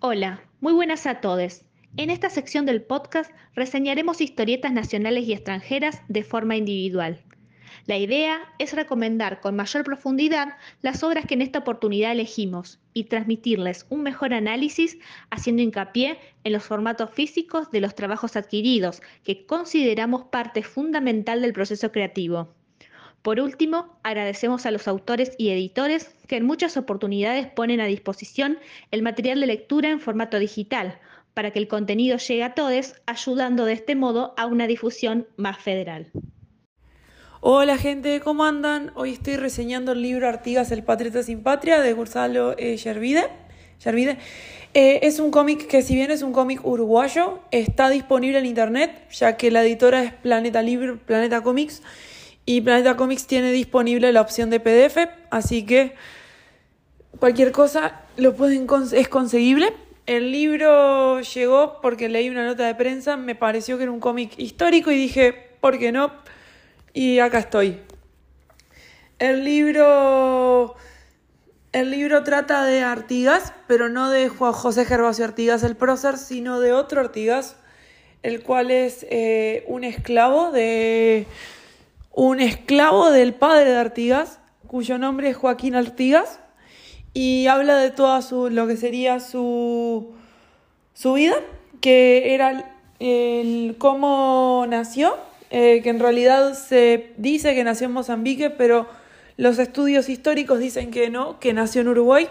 Hola, 0.00 0.44
muy 0.60 0.72
buenas 0.74 1.08
a 1.08 1.20
todos. 1.20 1.62
En 1.96 2.10
esta 2.10 2.30
sección 2.30 2.66
del 2.66 2.82
podcast 2.82 3.32
reseñaremos 3.56 4.20
historietas 4.20 4.72
nacionales 4.72 5.26
y 5.26 5.32
extranjeras 5.32 6.02
de 6.06 6.22
forma 6.22 6.54
individual. 6.54 7.20
La 7.86 7.98
idea 7.98 8.38
es 8.60 8.74
recomendar 8.74 9.40
con 9.40 9.56
mayor 9.56 9.82
profundidad 9.82 10.56
las 10.82 11.02
obras 11.02 11.26
que 11.26 11.34
en 11.34 11.42
esta 11.42 11.58
oportunidad 11.58 12.12
elegimos 12.12 12.78
y 12.94 13.04
transmitirles 13.04 13.86
un 13.88 14.04
mejor 14.04 14.34
análisis 14.34 14.98
haciendo 15.30 15.62
hincapié 15.62 16.20
en 16.44 16.52
los 16.52 16.62
formatos 16.62 17.10
físicos 17.10 17.72
de 17.72 17.80
los 17.80 17.96
trabajos 17.96 18.36
adquiridos, 18.36 19.02
que 19.24 19.46
consideramos 19.46 20.26
parte 20.26 20.62
fundamental 20.62 21.42
del 21.42 21.52
proceso 21.52 21.90
creativo. 21.90 22.54
Por 23.22 23.40
último, 23.40 23.98
agradecemos 24.02 24.64
a 24.64 24.70
los 24.70 24.88
autores 24.88 25.32
y 25.38 25.50
editores 25.50 26.14
que 26.26 26.36
en 26.36 26.46
muchas 26.46 26.76
oportunidades 26.76 27.46
ponen 27.46 27.80
a 27.80 27.86
disposición 27.86 28.58
el 28.90 29.02
material 29.02 29.40
de 29.40 29.46
lectura 29.46 29.90
en 29.90 30.00
formato 30.00 30.38
digital 30.38 30.98
para 31.34 31.50
que 31.52 31.58
el 31.58 31.68
contenido 31.68 32.16
llegue 32.16 32.42
a 32.42 32.54
todos, 32.54 32.94
ayudando 33.06 33.64
de 33.64 33.72
este 33.74 33.94
modo 33.94 34.34
a 34.36 34.46
una 34.46 34.66
difusión 34.66 35.26
más 35.36 35.58
federal. 35.58 36.10
Hola 37.40 37.78
gente, 37.78 38.20
¿cómo 38.20 38.44
andan? 38.44 38.90
Hoy 38.96 39.12
estoy 39.12 39.36
reseñando 39.36 39.92
el 39.92 40.02
libro 40.02 40.28
Artigas, 40.28 40.72
el 40.72 40.82
Patriota 40.82 41.22
sin 41.22 41.44
Patria 41.44 41.80
de 41.80 41.92
Gonzalo 41.92 42.56
eh, 42.58 42.76
Yervide. 42.76 43.28
Eh, 44.74 45.00
es 45.02 45.20
un 45.20 45.30
cómic 45.30 45.68
que 45.68 45.82
si 45.82 45.94
bien 45.94 46.10
es 46.10 46.22
un 46.22 46.32
cómic 46.32 46.64
uruguayo, 46.66 47.38
está 47.52 47.90
disponible 47.90 48.38
en 48.38 48.46
internet, 48.46 49.08
ya 49.10 49.36
que 49.36 49.52
la 49.52 49.62
editora 49.62 50.02
es 50.02 50.12
Planeta 50.12 50.62
Libre, 50.62 50.94
Planeta 50.94 51.42
Comics, 51.42 51.82
y 52.48 52.62
Planeta 52.62 52.96
Comics 52.96 53.26
tiene 53.26 53.52
disponible 53.52 54.10
la 54.10 54.22
opción 54.22 54.48
de 54.48 54.58
PDF, 54.58 54.96
así 55.28 55.66
que 55.66 55.94
cualquier 57.18 57.52
cosa 57.52 58.00
lo 58.16 58.34
pueden 58.34 58.66
es 58.94 59.06
conseguible. 59.08 59.74
El 60.06 60.32
libro 60.32 61.20
llegó 61.20 61.82
porque 61.82 62.08
leí 62.08 62.30
una 62.30 62.46
nota 62.46 62.66
de 62.66 62.74
prensa, 62.74 63.18
me 63.18 63.34
pareció 63.34 63.76
que 63.76 63.82
era 63.82 63.92
un 63.92 64.00
cómic 64.00 64.32
histórico 64.38 64.90
y 64.90 64.96
dije, 64.96 65.34
¿por 65.60 65.78
qué 65.78 65.92
no? 65.92 66.10
y 66.94 67.18
acá 67.18 67.40
estoy. 67.40 67.82
El 69.18 69.44
libro, 69.44 70.74
el 71.72 71.90
libro 71.90 72.24
trata 72.24 72.64
de 72.64 72.80
Artigas, 72.80 73.52
pero 73.66 73.90
no 73.90 74.08
de 74.08 74.30
Juan 74.30 74.54
José 74.54 74.86
Gervasio 74.86 75.26
Artigas 75.26 75.64
el 75.64 75.76
prócer, 75.76 76.16
sino 76.16 76.60
de 76.60 76.72
otro 76.72 77.02
Artigas, 77.02 77.56
el 78.22 78.42
cual 78.42 78.70
es 78.70 79.04
eh, 79.10 79.64
un 79.66 79.84
esclavo 79.84 80.50
de 80.50 81.26
un 82.20 82.40
esclavo 82.40 83.12
del 83.12 83.32
padre 83.32 83.70
de 83.70 83.76
Artigas, 83.76 84.40
cuyo 84.66 84.98
nombre 84.98 85.28
es 85.28 85.36
Joaquín 85.36 85.76
Artigas, 85.76 86.40
y 87.14 87.46
habla 87.46 87.76
de 87.76 87.92
toda 87.92 88.22
su 88.22 88.50
lo 88.50 88.66
que 88.66 88.76
sería 88.76 89.20
su 89.20 90.14
su 90.94 91.12
vida, 91.12 91.36
que 91.80 92.34
era 92.34 92.74
el 92.98 93.76
cómo 93.78 94.66
nació 94.68 95.14
eh, 95.50 95.80
que 95.84 95.90
en 95.90 96.00
realidad 96.00 96.54
se 96.54 97.12
dice 97.18 97.54
que 97.54 97.62
nació 97.62 97.86
en 97.86 97.92
Mozambique, 97.92 98.50
pero 98.50 98.88
los 99.36 99.60
estudios 99.60 100.08
históricos 100.08 100.58
dicen 100.58 100.90
que 100.90 101.10
no, 101.10 101.38
que 101.38 101.52
nació 101.52 101.82
en 101.82 101.88
Uruguay. 101.88 102.28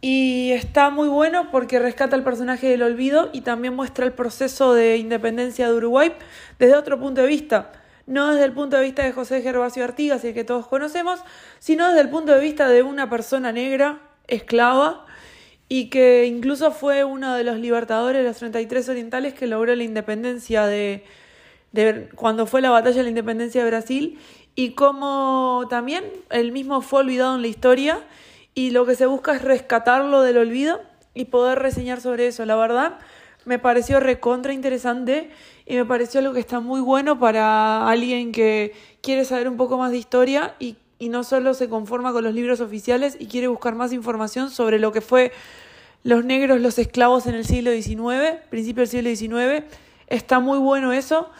Y 0.00 0.52
está 0.52 0.88
muy 0.88 1.08
bueno 1.08 1.50
porque 1.50 1.78
rescata 1.78 2.16
el 2.16 2.24
personaje 2.24 2.68
del 2.68 2.82
olvido 2.82 3.28
y 3.34 3.42
también 3.42 3.76
muestra 3.76 4.06
el 4.06 4.12
proceso 4.12 4.72
de 4.72 4.96
independencia 4.96 5.68
de 5.68 5.74
Uruguay 5.74 6.12
desde 6.58 6.74
otro 6.74 6.98
punto 6.98 7.20
de 7.20 7.26
vista. 7.26 7.70
No 8.08 8.32
desde 8.32 8.46
el 8.46 8.54
punto 8.54 8.78
de 8.78 8.84
vista 8.84 9.04
de 9.04 9.12
José 9.12 9.42
Gervasio 9.42 9.84
Artigas, 9.84 10.24
el 10.24 10.32
que 10.32 10.42
todos 10.42 10.66
conocemos, 10.66 11.20
sino 11.58 11.88
desde 11.88 12.00
el 12.00 12.08
punto 12.08 12.32
de 12.32 12.40
vista 12.40 12.66
de 12.66 12.82
una 12.82 13.10
persona 13.10 13.52
negra, 13.52 14.00
esclava, 14.26 15.04
y 15.68 15.90
que 15.90 16.24
incluso 16.24 16.72
fue 16.72 17.04
uno 17.04 17.34
de 17.34 17.44
los 17.44 17.58
libertadores 17.58 18.22
de 18.22 18.28
los 18.28 18.38
33 18.38 18.88
orientales 18.88 19.34
que 19.34 19.46
logró 19.46 19.76
la 19.76 19.84
independencia 19.84 20.64
de, 20.64 21.04
de 21.72 22.08
cuando 22.14 22.46
fue 22.46 22.62
la 22.62 22.70
batalla 22.70 22.96
de 22.96 23.02
la 23.02 23.10
independencia 23.10 23.62
de 23.62 23.68
Brasil 23.68 24.18
y 24.54 24.70
cómo 24.70 25.66
también 25.68 26.04
el 26.30 26.50
mismo 26.50 26.80
fue 26.80 27.00
olvidado 27.00 27.36
en 27.36 27.42
la 27.42 27.48
historia 27.48 28.00
y 28.54 28.70
lo 28.70 28.86
que 28.86 28.94
se 28.94 29.04
busca 29.04 29.36
es 29.36 29.42
rescatarlo 29.42 30.22
del 30.22 30.38
olvido 30.38 30.80
y 31.12 31.26
poder 31.26 31.58
reseñar 31.58 32.00
sobre 32.00 32.26
eso. 32.26 32.46
La 32.46 32.56
verdad, 32.56 33.00
me 33.48 33.58
pareció 33.58 33.98
recontra 33.98 34.52
interesante 34.52 35.30
y 35.64 35.74
me 35.74 35.86
pareció 35.86 36.20
algo 36.20 36.34
que 36.34 36.40
está 36.40 36.60
muy 36.60 36.82
bueno 36.82 37.18
para 37.18 37.88
alguien 37.88 38.30
que 38.30 38.74
quiere 39.00 39.24
saber 39.24 39.48
un 39.48 39.56
poco 39.56 39.78
más 39.78 39.90
de 39.90 39.96
historia 39.96 40.54
y, 40.58 40.76
y 40.98 41.08
no 41.08 41.24
solo 41.24 41.54
se 41.54 41.70
conforma 41.70 42.12
con 42.12 42.24
los 42.24 42.34
libros 42.34 42.60
oficiales 42.60 43.16
y 43.18 43.26
quiere 43.26 43.48
buscar 43.48 43.74
más 43.74 43.94
información 43.94 44.50
sobre 44.50 44.78
lo 44.78 44.92
que 44.92 45.00
fue 45.00 45.32
los 46.04 46.26
negros, 46.26 46.60
los 46.60 46.78
esclavos 46.78 47.26
en 47.26 47.36
el 47.36 47.46
siglo 47.46 47.72
XIX, 47.72 48.38
principio 48.50 48.86
del 48.86 49.16
siglo 49.16 49.40
XIX. 49.40 49.64
Está 50.08 50.40
muy 50.40 50.58
bueno 50.58 50.92
eso 50.92 51.30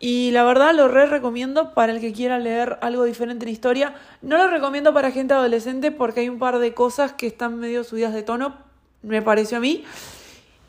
y 0.00 0.30
la 0.30 0.44
verdad 0.44 0.74
lo 0.74 0.88
re 0.88 1.04
recomiendo 1.04 1.74
para 1.74 1.92
el 1.92 2.00
que 2.00 2.14
quiera 2.14 2.38
leer 2.38 2.78
algo 2.80 3.04
diferente 3.04 3.44
en 3.44 3.50
historia. 3.50 3.94
No 4.22 4.38
lo 4.38 4.48
recomiendo 4.48 4.94
para 4.94 5.10
gente 5.10 5.34
adolescente 5.34 5.90
porque 5.90 6.20
hay 6.20 6.30
un 6.30 6.38
par 6.38 6.58
de 6.58 6.72
cosas 6.72 7.12
que 7.12 7.26
están 7.26 7.58
medio 7.58 7.84
subidas 7.84 8.14
de 8.14 8.22
tono, 8.22 8.56
me 9.02 9.20
pareció 9.20 9.58
a 9.58 9.60
mí. 9.60 9.84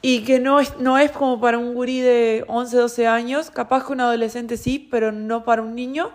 Y 0.05 0.25
que 0.25 0.39
no 0.39 0.59
es, 0.59 0.77
no 0.79 0.97
es 0.97 1.11
como 1.11 1.39
para 1.39 1.57
un 1.57 1.73
gurí 1.73 2.01
de 2.01 2.43
11, 2.49 2.75
12 2.75 3.07
años. 3.07 3.49
Capaz 3.49 3.87
que 3.87 3.93
un 3.93 4.01
adolescente 4.01 4.57
sí, 4.57 4.77
pero 4.77 5.13
no 5.13 5.45
para 5.45 5.61
un 5.61 5.75
niño. 5.75 6.11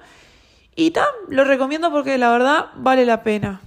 Y 0.77 0.91
tam, 0.91 1.07
lo 1.31 1.43
recomiendo 1.45 1.91
porque 1.91 2.19
la 2.19 2.31
verdad 2.31 2.67
vale 2.77 3.07
la 3.07 3.23
pena. 3.23 3.63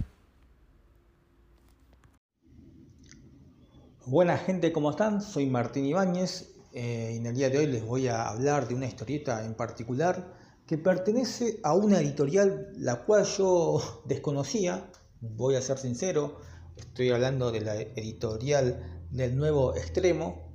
Buena 4.06 4.38
gente, 4.38 4.72
¿cómo 4.72 4.90
están? 4.90 5.20
Soy 5.20 5.46
Martín 5.46 5.86
Ibáñez 5.86 6.52
eh, 6.72 7.16
en 7.16 7.26
el 7.26 7.34
día 7.34 7.50
de 7.50 7.58
hoy 7.58 7.66
les 7.66 7.84
voy 7.84 8.08
a 8.08 8.28
hablar 8.28 8.66
de 8.66 8.74
una 8.74 8.86
historieta 8.86 9.44
en 9.44 9.54
particular 9.54 10.32
que 10.66 10.78
pertenece 10.78 11.60
a 11.64 11.74
una 11.74 12.00
editorial 12.00 12.72
la 12.78 13.04
cual 13.04 13.24
yo 13.24 14.02
desconocía, 14.06 14.88
voy 15.20 15.56
a 15.56 15.60
ser 15.60 15.76
sincero, 15.76 16.40
estoy 16.76 17.10
hablando 17.10 17.52
de 17.52 17.60
la 17.60 17.74
editorial 17.74 19.01
del 19.12 19.36
nuevo 19.36 19.76
extremo, 19.76 20.50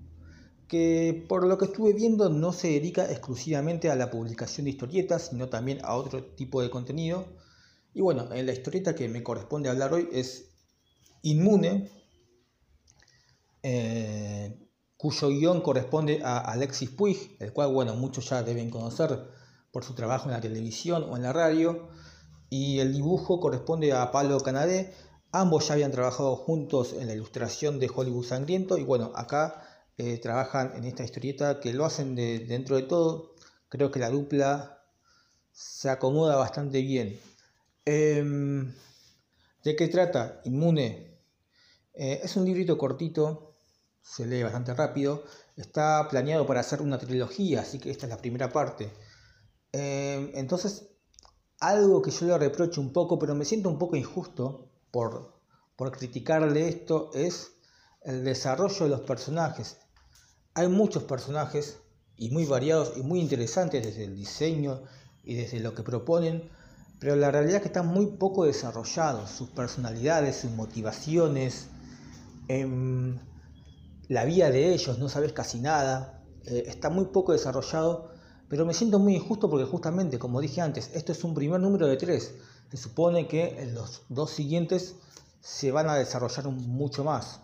que 0.68 1.26
por 1.30 1.46
lo 1.46 1.58
que 1.58 1.66
estuve 1.66 1.94
viendo 1.94 2.30
no 2.30 2.52
se 2.52 2.68
dedica 2.68 3.10
exclusivamente 3.10 3.90
a 3.90 3.96
la 3.96 4.12
publicación 4.12 4.66
de 4.66 4.72
historietas, 4.72 5.30
sino 5.30 5.48
también 5.48 5.80
a 5.84 5.96
otro 5.96 6.24
tipo 6.24 6.62
de 6.62 6.70
contenido. 6.70 7.26
Y 7.94 8.02
bueno, 8.02 8.34
en 8.34 8.46
la 8.46 8.52
historieta 8.52 8.96
que 8.96 9.08
me 9.08 9.24
corresponde 9.24 9.70
hablar 9.70 9.94
hoy 9.94 10.10
es 10.12 10.50
Inmune. 11.22 11.90
Eh, 13.64 14.60
cuyo 14.98 15.30
guion 15.30 15.62
corresponde 15.62 16.22
a 16.24 16.40
Alexis 16.40 16.90
Puig, 16.90 17.38
el 17.40 17.54
cual, 17.54 17.72
bueno, 17.72 17.96
muchos 17.96 18.30
ya 18.30 18.42
deben 18.44 18.70
conocer 18.70 19.28
por 19.72 19.84
su 19.84 19.94
trabajo 19.94 20.26
en 20.26 20.32
la 20.32 20.42
televisión 20.42 21.06
o 21.10 21.16
en 21.16 21.24
la 21.24 21.34
radio, 21.34 21.90
y 22.50 22.80
el 22.80 22.94
dibujo 22.94 23.40
corresponde 23.40 23.94
a 23.94 24.12
Pablo 24.12 24.40
Canadé. 24.40 24.94
Ambos 25.32 25.68
ya 25.68 25.74
habían 25.74 25.92
trabajado 25.92 26.36
juntos 26.36 26.94
en 26.94 27.08
la 27.08 27.14
ilustración 27.14 27.80
de 27.80 27.90
Hollywood 27.94 28.26
Sangriento 28.26 28.78
y 28.78 28.84
bueno, 28.84 29.12
acá 29.16 29.64
eh, 29.98 30.18
trabajan 30.20 30.74
en 30.76 30.86
esta 30.86 31.04
historieta 31.04 31.60
que 31.60 31.74
lo 31.74 31.86
hacen 31.86 32.16
de, 32.16 32.40
dentro 32.40 32.76
de 32.76 32.84
todo. 32.84 33.36
Creo 33.70 33.92
que 33.92 34.00
la 34.00 34.10
dupla 34.10 34.84
se 35.52 35.90
acomoda 35.90 36.36
bastante 36.36 36.82
bien. 36.82 37.20
Em, 37.86 38.74
¿De 39.64 39.76
qué 39.76 39.88
trata? 39.88 40.42
Inmune. 40.46 41.20
Eh, 41.94 42.22
es 42.24 42.36
un 42.38 42.46
librito 42.46 42.78
cortito 42.78 43.48
se 44.08 44.26
lee 44.26 44.44
bastante 44.44 44.74
rápido. 44.74 45.24
Está 45.56 46.08
planeado 46.10 46.46
para 46.46 46.62
hacer 46.62 46.82
una 46.82 46.98
trilogía, 46.98 47.62
así 47.62 47.80
que 47.80 47.92
esta 47.92 48.06
es 48.06 48.10
la 48.12 48.18
primera 48.18 48.52
parte. 48.52 48.92
Eh, 49.74 50.32
entonces, 50.36 50.90
algo 51.60 52.02
que 52.02 52.12
yo 52.12 52.28
le 52.28 52.38
reprocho 52.38 52.82
un 52.82 52.94
poco, 52.94 53.20
pero 53.20 53.36
me 53.36 53.46
siento 53.46 53.70
un 53.70 53.78
poco 53.78 53.96
injusto 53.96 54.70
por, 54.98 55.32
por 55.76 55.92
criticarle 55.92 56.68
esto, 56.68 57.12
es 57.14 57.52
el 58.02 58.24
desarrollo 58.24 58.86
de 58.86 58.90
los 58.90 59.02
personajes. 59.02 59.78
Hay 60.56 60.70
muchos 60.70 61.04
personajes 61.04 61.78
y 62.16 62.32
muy 62.32 62.48
variados 62.48 62.94
y 62.98 63.04
muy 63.04 63.20
interesantes 63.20 63.86
desde 63.86 64.06
el 64.06 64.16
diseño 64.16 64.82
y 65.24 65.36
desde 65.36 65.60
lo 65.60 65.76
que 65.76 65.84
proponen, 65.84 66.50
pero 67.00 67.16
la 67.16 67.30
realidad 67.30 67.58
es 67.58 67.62
que 67.62 67.68
están 67.68 67.86
muy 67.86 68.08
poco 68.08 68.46
desarrollados, 68.46 69.30
sus 69.30 69.50
personalidades, 69.50 70.38
sus 70.38 70.50
motivaciones. 70.50 71.68
Em, 72.48 73.20
la 74.08 74.26
vida 74.26 74.50
de 74.50 74.74
ellos, 74.74 74.98
no 74.98 75.10
sabes 75.10 75.32
casi 75.32 75.60
nada, 75.60 76.24
eh, 76.48 76.64
está 76.66 76.90
muy 76.90 77.06
poco 77.06 77.34
desarrollado, 77.34 78.10
pero 78.50 78.66
me 78.66 78.74
siento 78.74 78.98
muy 78.98 79.16
injusto 79.16 79.48
porque 79.48 79.66
justamente, 79.66 80.18
como 80.18 80.42
dije 80.42 80.62
antes, 80.62 80.90
esto 80.96 81.12
es 81.12 81.24
un 81.24 81.36
primer 81.36 81.60
número 81.60 81.86
de 81.86 81.98
tres. 81.98 82.34
Se 82.70 82.78
supone 82.78 83.28
que 83.28 83.62
en 83.62 83.74
los 83.74 84.04
dos 84.10 84.32
siguientes 84.32 84.96
se 85.40 85.72
van 85.72 85.90
a 85.90 85.96
desarrollar 85.96 86.48
mucho 86.50 87.04
más. 87.04 87.42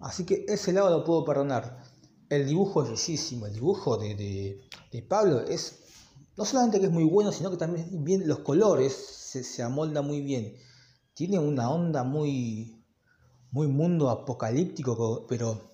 Así 0.00 0.24
que 0.24 0.44
ese 0.48 0.72
lado 0.72 0.90
lo 0.90 1.04
puedo 1.04 1.24
perdonar. 1.24 1.82
El 2.28 2.46
dibujo 2.46 2.82
es 2.82 2.90
bellísimo, 2.90 3.46
el 3.46 3.54
dibujo 3.54 3.96
de, 3.96 4.60
Pablo 5.08 5.40
es 5.40 5.80
no 6.36 6.44
solamente 6.44 6.80
que 6.80 6.86
es 6.86 6.92
muy 6.92 7.04
bueno, 7.04 7.32
sino 7.32 7.50
que 7.50 7.56
también 7.56 8.04
bien 8.04 8.26
los 8.26 8.40
colores 8.40 8.92
se, 8.92 9.44
se 9.44 9.62
amolda 9.62 10.02
muy 10.02 10.20
bien. 10.20 10.56
Tiene 11.14 11.38
una 11.38 11.70
onda 11.70 12.02
muy, 12.02 12.84
muy 13.50 13.68
mundo 13.68 14.10
apocalíptico, 14.10 15.26
pero 15.28 15.70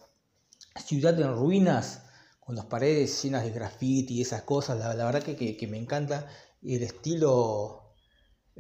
ciudad 0.85 1.19
en 1.19 1.35
ruinas, 1.35 2.03
con 2.41 2.57
las 2.57 2.67
paredes 2.67 3.23
llenas 3.23 3.45
de 3.45 3.51
graffiti 3.51 4.15
y 4.15 4.23
esas 4.23 4.43
cosas, 4.43 4.79
la, 4.79 5.05
verdad 5.05 5.23
que, 5.23 5.69
me 5.71 5.79
encanta. 5.79 6.29
El 6.63 6.83
estilo, 6.83 7.90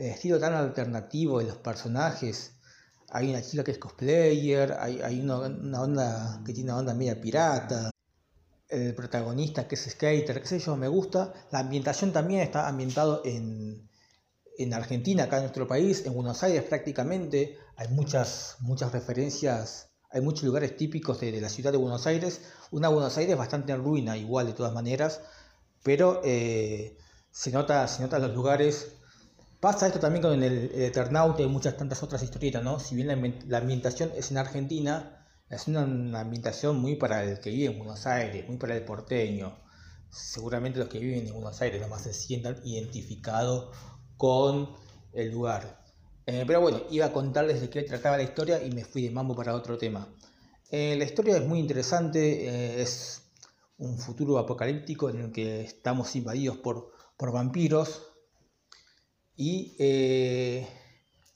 estilo 0.08 0.38
tan 0.38 0.54
alternativo 0.54 1.38
de 1.38 1.46
los 1.46 1.56
personajes. 1.56 2.56
Hay 3.10 3.30
una 3.30 3.42
chica 3.42 3.64
que 3.64 3.72
es 3.72 3.78
cosplayer, 3.78 4.76
hay, 4.78 5.00
hay 5.02 5.20
una, 5.20 5.38
onda 5.38 6.42
que 6.44 6.52
tiene 6.52 6.70
una 6.70 6.80
onda 6.80 6.94
media 6.94 7.20
pirata. 7.20 7.90
El 8.68 8.94
protagonista 8.94 9.66
que 9.66 9.74
es 9.74 9.88
skater, 9.90 10.40
qué 10.40 10.46
sé 10.46 10.58
yo, 10.60 10.76
me 10.76 10.88
gusta. 10.88 11.32
La 11.50 11.60
ambientación 11.60 12.12
también 12.12 12.40
está 12.40 12.68
ambientado 12.68 13.22
en, 13.24 13.88
en 14.58 14.74
Argentina, 14.74 15.24
acá 15.24 15.36
en 15.36 15.44
nuestro 15.44 15.66
país, 15.66 16.06
en 16.06 16.14
Buenos 16.14 16.42
Aires 16.42 16.62
prácticamente. 16.64 17.58
Hay 17.76 17.88
muchas, 17.88 18.56
muchas 18.60 18.92
referencias 18.92 19.90
hay 20.12 20.20
muchos 20.22 20.42
lugares 20.42 20.76
típicos 20.76 21.20
de, 21.20 21.40
la 21.40 21.48
ciudad 21.48 21.70
de 21.70 21.78
Buenos 21.78 22.06
Aires. 22.06 22.40
Una 22.72 22.88
Buenos 22.88 23.16
Aires 23.16 23.36
bastante 23.36 23.72
en 23.72 23.84
ruina, 23.84 24.16
igual 24.16 24.46
de 24.46 24.54
todas 24.54 24.72
maneras, 24.72 25.20
pero 25.84 26.20
eh, 26.24 26.96
se, 27.30 27.52
nota, 27.52 27.86
se 27.86 28.02
nota 28.02 28.18
los 28.18 28.34
lugares. 28.34 28.96
Pasa 29.60 29.86
esto 29.86 30.00
también 30.00 30.22
con 30.22 30.42
el, 30.42 30.70
Eternauta 30.74 31.42
y 31.42 31.46
muchas 31.46 31.76
tantas 31.76 32.02
otras 32.02 32.22
historietas, 32.22 32.64
¿no? 32.64 32.80
Si 32.80 32.94
bien 32.94 33.08
la, 33.46 33.58
ambientación 33.58 34.10
es 34.16 34.30
en 34.30 34.38
Argentina, 34.38 35.26
es 35.50 35.68
una, 35.68 35.82
ambientación 35.82 36.80
muy 36.80 36.96
para 36.96 37.22
el 37.24 37.40
que 37.40 37.50
vive 37.50 37.72
en 37.72 37.78
Buenos 37.78 38.06
Aires, 38.06 38.48
muy 38.48 38.56
para 38.56 38.74
el 38.74 38.84
porteño. 38.86 39.54
Seguramente 40.08 40.78
los 40.78 40.88
que 40.88 40.98
viven 40.98 41.26
en 41.26 41.34
Buenos 41.34 41.60
Aires 41.60 41.86
más 41.90 42.02
se 42.02 42.14
sientan 42.14 42.56
identificados 42.64 43.76
con 44.16 44.70
el 45.12 45.30
lugar. 45.30 45.84
Eh, 46.24 46.44
pero 46.46 46.62
bueno, 46.62 46.80
iba 46.90 47.06
a 47.06 47.12
contarles 47.12 47.60
de 47.60 47.68
qué 47.68 47.82
trataba 47.82 48.16
la 48.16 48.22
historia 48.22 48.64
y 48.64 48.70
me 48.70 48.86
fui 48.86 49.02
de 49.02 49.10
mambo 49.10 49.36
para 49.36 49.54
otro 49.54 49.76
tema. 49.76 50.08
Eh, 50.70 50.96
la 50.96 51.04
historia 51.04 51.36
es 51.36 51.46
muy 51.46 51.58
interesante, 51.58 52.48
eh, 52.48 52.82
es 52.82 53.24
un 53.76 53.98
futuro 53.98 54.38
apocalíptico 54.38 55.10
en 55.10 55.20
el 55.20 55.32
que 55.32 55.60
estamos 55.62 56.16
invadidos 56.16 56.56
por, 56.58 56.92
por 57.18 57.30
vampiros 57.32 58.09
y 59.42 60.66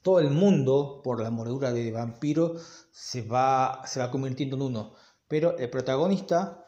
todo 0.02 0.20
el 0.20 0.28
mundo, 0.28 1.00
por 1.02 1.22
la 1.22 1.30
mordedura 1.30 1.72
de 1.72 1.90
vampiro, 1.90 2.56
se 2.92 3.22
va, 3.22 3.82
se 3.86 4.00
va 4.00 4.10
convirtiendo 4.10 4.56
en 4.56 4.62
uno. 4.62 4.94
Pero 5.28 5.56
el 5.56 5.70
protagonista 5.70 6.66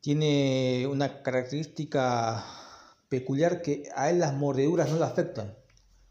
tiene 0.00 0.88
una 0.90 1.22
característica 1.22 2.42
peculiar 3.10 3.60
que 3.60 3.84
a 3.94 4.08
él 4.08 4.20
las 4.20 4.32
mordeduras 4.32 4.90
no 4.90 4.96
le 4.96 5.04
afectan. 5.04 5.54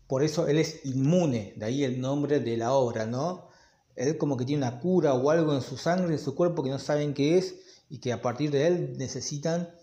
Por 0.06 0.22
eso 0.22 0.48
él 0.48 0.60
es 0.60 0.86
inmune, 0.86 1.54
de 1.58 1.66
ahí 1.66 1.84
el 1.84 2.00
nombre 2.00 2.40
de 2.40 2.56
la 2.58 2.74
obra, 2.74 3.08
¿no? 3.08 3.50
Él 3.96 4.20
como 4.20 4.38
que 4.38 4.46
tiene 4.46 4.68
una 4.68 4.80
cura 4.80 5.16
o 5.16 5.32
algo 5.32 5.56
en 5.56 5.64
su 5.64 5.76
sangre, 5.76 6.14
en 6.14 6.20
su 6.20 6.36
cuerpo 6.36 6.62
que 6.62 6.70
no 6.70 6.78
saben 6.78 7.16
qué 7.16 7.40
es 7.40 7.56
y 7.90 7.98
que 7.98 8.14
a 8.14 8.22
partir 8.22 8.52
de 8.52 8.68
él 8.68 8.94
necesitan 9.00 9.74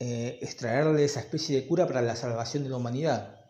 eh, 0.00 0.40
extraerle 0.42 1.04
esa 1.04 1.20
especie 1.20 1.54
de 1.54 1.68
cura 1.68 1.86
para 1.86 2.02
la 2.02 2.16
salvación 2.16 2.64
de 2.64 2.70
la 2.70 2.76
humanidad. 2.78 3.43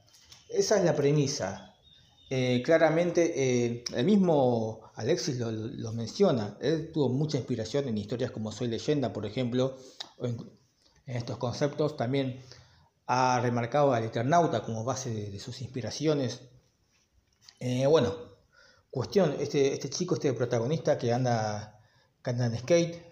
Esa 0.57 0.79
es 0.79 0.85
la 0.85 0.95
premisa. 0.95 1.75
Eh, 2.31 2.63
claramente, 2.65 3.33
eh, 3.37 3.85
el 3.95 4.05
mismo 4.05 4.91
Alexis 4.95 5.39
lo, 5.39 5.93
menciona. 5.93 6.57
Él 6.61 6.91
tuvo 6.93 7.09
mucha 7.09 7.39
inspiración 7.39 7.89
en 7.89 7.99
historias 7.99 8.31
como 8.31 8.53
Soy 8.53 8.69
leyenda, 8.69 9.13
por 9.13 9.27
ejemplo, 9.27 9.77
en, 10.21 10.39
estos 11.07 11.39
conceptos. 11.39 11.97
También 11.97 12.41
ha 13.07 13.41
remarcado 13.41 13.93
al 13.93 14.05
Eternauta 14.05 14.63
como 14.63 14.85
base 14.85 15.11
de, 15.11 15.39
sus 15.39 15.61
inspiraciones. 15.61 16.41
Eh, 17.61 17.87
bueno, 17.87 18.15
cuestión, 18.91 19.37
este, 19.41 19.73
este 19.73 19.91
chico, 19.91 20.15
este 20.15 20.33
protagonista 20.33 20.99
que 20.99 21.13
anda, 21.13 21.81
que 22.23 22.31
anda 22.31 22.47
en 22.47 22.59
skate 22.59 23.03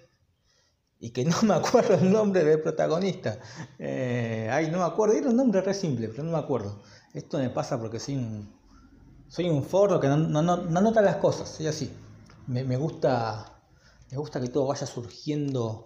y 1.00 1.10
que 1.10 1.24
no 1.26 1.42
me 1.42 1.54
acuerdo 1.54 1.94
el 1.94 2.10
nombre 2.10 2.44
del 2.44 2.60
protagonista. 2.60 3.38
Ay, 3.78 4.70
no 4.70 4.78
me 4.78 4.84
acuerdo, 4.84 5.14
era 5.14 5.28
un 5.28 5.36
nombre 5.36 5.60
re 5.60 5.74
simple, 5.74 6.08
pero 6.08 6.22
no 6.22 6.32
me 6.32 6.38
acuerdo. 6.38 6.82
Esto 7.14 7.38
me 7.38 7.50
pasa 7.50 7.78
porque 7.78 7.98
soy 7.98 8.16
un, 8.16 8.52
soy 9.28 9.48
un 9.48 9.62
forro 9.62 10.00
que 10.00 10.08
no, 10.08 10.16
no, 10.16 10.42
no, 10.42 10.56
nota 10.56 11.02
las 11.02 11.16
cosas, 11.16 11.48
soy 11.48 11.66
así. 11.66 11.90
Me, 12.46 12.64
me, 12.64 12.76
gusta, 12.76 13.60
me 14.10 14.16
gusta 14.16 14.40
que 14.40 14.48
todo 14.48 14.66
vaya 14.66 14.86
surgiendo 14.86 15.84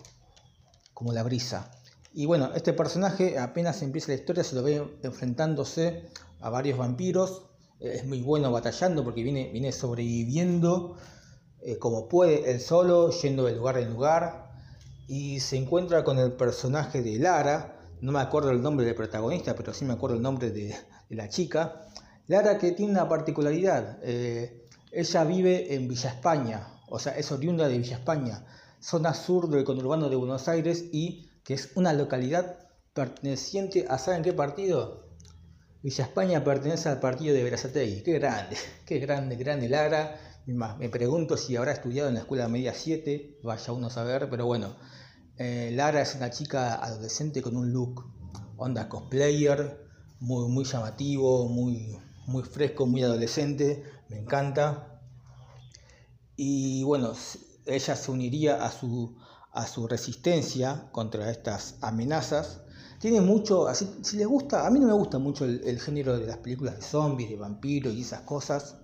como 0.95 1.13
la 1.13 1.23
brisa. 1.23 1.71
Y 2.15 2.27
bueno, 2.27 2.51
este 2.55 2.73
personaje 2.73 3.39
apenas 3.39 3.83
empieza 3.83 4.09
la 4.09 4.15
historia 4.15 4.43
se 4.43 4.57
lo 4.57 4.63
ve 4.63 4.99
enfrentándose 5.03 6.09
a 6.41 6.49
varios 6.49 6.79
vampiros. 6.79 7.43
Es 7.79 8.07
muy 8.07 8.23
bueno 8.23 8.51
batallando 8.51 9.05
porque 9.05 9.23
viene, 9.23 9.51
viene 9.53 9.71
sobreviviendo 9.73 10.97
eh, 11.61 11.79
como 11.79 12.09
puede 12.09 12.51
él 12.51 12.61
solo, 12.61 13.11
yendo 13.11 13.45
de 13.45 13.57
lugar 13.57 13.77
en 13.79 13.91
lugar. 13.91 14.51
Y 15.09 15.41
se 15.41 15.57
encuentra 15.57 16.05
con 16.05 16.19
el 16.19 16.33
personaje 16.33 17.03
de 17.03 17.19
Lara. 17.19 17.76
No 18.01 18.13
me 18.13 18.21
acuerdo 18.21 18.51
el 18.51 18.63
nombre 18.63 18.85
del 18.85 18.95
protagonista, 18.95 19.55
pero 19.55 19.73
sí 19.73 19.85
me 19.85 19.95
acuerdo 19.95 20.17
el 20.17 20.23
nombre 20.23 20.51
de, 20.51 20.75
la 21.09 21.29
chica. 21.29 21.87
Lara 22.27 22.59
que 22.59 22.73
tiene 22.73 22.93
una 22.93 23.09
particularidad. 23.09 23.99
Eh, 24.03 24.67
ella 24.93 25.25
vive 25.25 25.75
en 25.75 25.89
Villa 25.89 26.11
España, 26.11 26.69
o 26.89 26.99
sea, 26.99 27.17
es 27.17 27.33
oriunda 27.33 27.69
de 27.69 27.79
Villa 27.79 27.97
España, 27.97 28.45
zona 28.81 29.15
sur 29.15 29.49
del 29.49 29.65
conurbano 29.65 30.09
de 30.09 30.17
Buenos 30.17 30.49
Aires 30.49 30.85
y 30.93 31.31
que 31.45 31.55
es 31.55 31.71
una 31.75 31.93
localidad 31.93 32.59
perteneciente 32.93 33.87
a 33.89 33.99
¿saben 33.99 34.23
qué 34.23 34.33
partido? 34.33 35.07
Villa 35.83 36.05
España 36.05 36.45
pertenece 36.45 36.89
al 36.89 37.01
partido 37.01 37.35
de 37.35 37.45
Verazategui. 37.45 38.03
Qué 38.03 38.19
grande, 38.19 38.57
qué 38.87 38.99
grande, 38.99 39.37
grande 39.37 39.69
Lara. 39.69 40.19
Me 40.47 40.89
pregunto 40.89 41.37
si 41.37 41.57
habrá 41.57 41.73
estudiado 41.73 42.09
en 42.09 42.15
la 42.15 42.21
escuela 42.21 42.49
media 42.49 42.73
7, 42.73 43.41
vaya 43.43 43.73
uno 43.73 43.89
a 43.89 43.91
saber, 43.91 44.29
pero 44.31 44.47
bueno. 44.47 44.77
Eh, 45.39 45.71
Lara 45.75 46.01
es 46.01 46.15
una 46.15 46.31
chica 46.31 46.75
adolescente 46.75 47.43
con 47.43 47.57
un 47.57 47.73
look 47.73 48.05
onda 48.57 48.89
cosplayer, 48.89 49.87
muy, 50.21 50.49
muy 50.49 50.65
llamativo, 50.65 51.49
muy, 51.49 51.99
muy 52.27 52.43
fresco, 52.43 52.87
muy 52.87 53.03
adolescente, 53.03 53.85
me 54.09 54.19
encanta. 54.19 55.01
Y 56.37 56.83
bueno, 56.85 57.13
ella 57.67 57.97
se 57.97 58.11
uniría 58.11 58.65
a 58.65 58.71
su, 58.71 59.15
a 59.53 59.67
su 59.67 59.87
resistencia 59.87 60.89
contra 60.93 61.31
estas 61.31 61.77
amenazas. 61.81 62.61
Tiene 62.99 63.21
mucho, 63.21 63.69
así, 63.69 63.91
si 64.03 64.17
les 64.17 64.27
gusta, 64.27 64.67
a 64.67 64.71
mí 64.71 64.81
no 64.81 64.87
me 64.87 64.95
gusta 64.95 65.19
mucho 65.19 65.45
el, 65.45 65.81
género 65.81 66.19
de 66.19 66.27
las 66.27 66.39
películas 66.39 66.77
de 66.77 66.83
zombies, 66.83 67.29
de 67.29 67.37
vampiros 67.37 67.93
y 67.93 68.01
esas 68.01 68.23
cosas, 68.23 68.77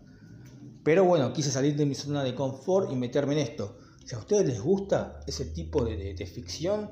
pero 0.84 1.04
bueno, 1.04 1.32
quise 1.32 1.50
salir 1.50 1.76
de 1.76 1.86
mi 1.86 1.94
zona 1.94 2.22
de 2.22 2.34
confort 2.34 2.92
y 2.92 2.96
meterme 2.96 3.34
en 3.34 3.38
esto. 3.46 3.78
Si 4.04 4.14
a 4.14 4.18
ustedes 4.18 4.46
les 4.46 4.60
gusta 4.60 5.20
ese 5.26 5.46
tipo 5.46 5.84
de, 5.84 6.26
ficción, 6.26 6.90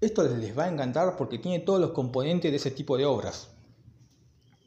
esto 0.00 0.22
les, 0.24 0.56
va 0.56 0.64
a 0.64 0.68
encantar 0.68 1.16
porque 1.16 1.38
tiene 1.38 1.60
todos 1.60 1.80
los 1.80 1.90
componentes 1.90 2.50
de 2.50 2.56
ese 2.56 2.70
tipo 2.70 2.96
de 2.96 3.04
obras. 3.04 3.48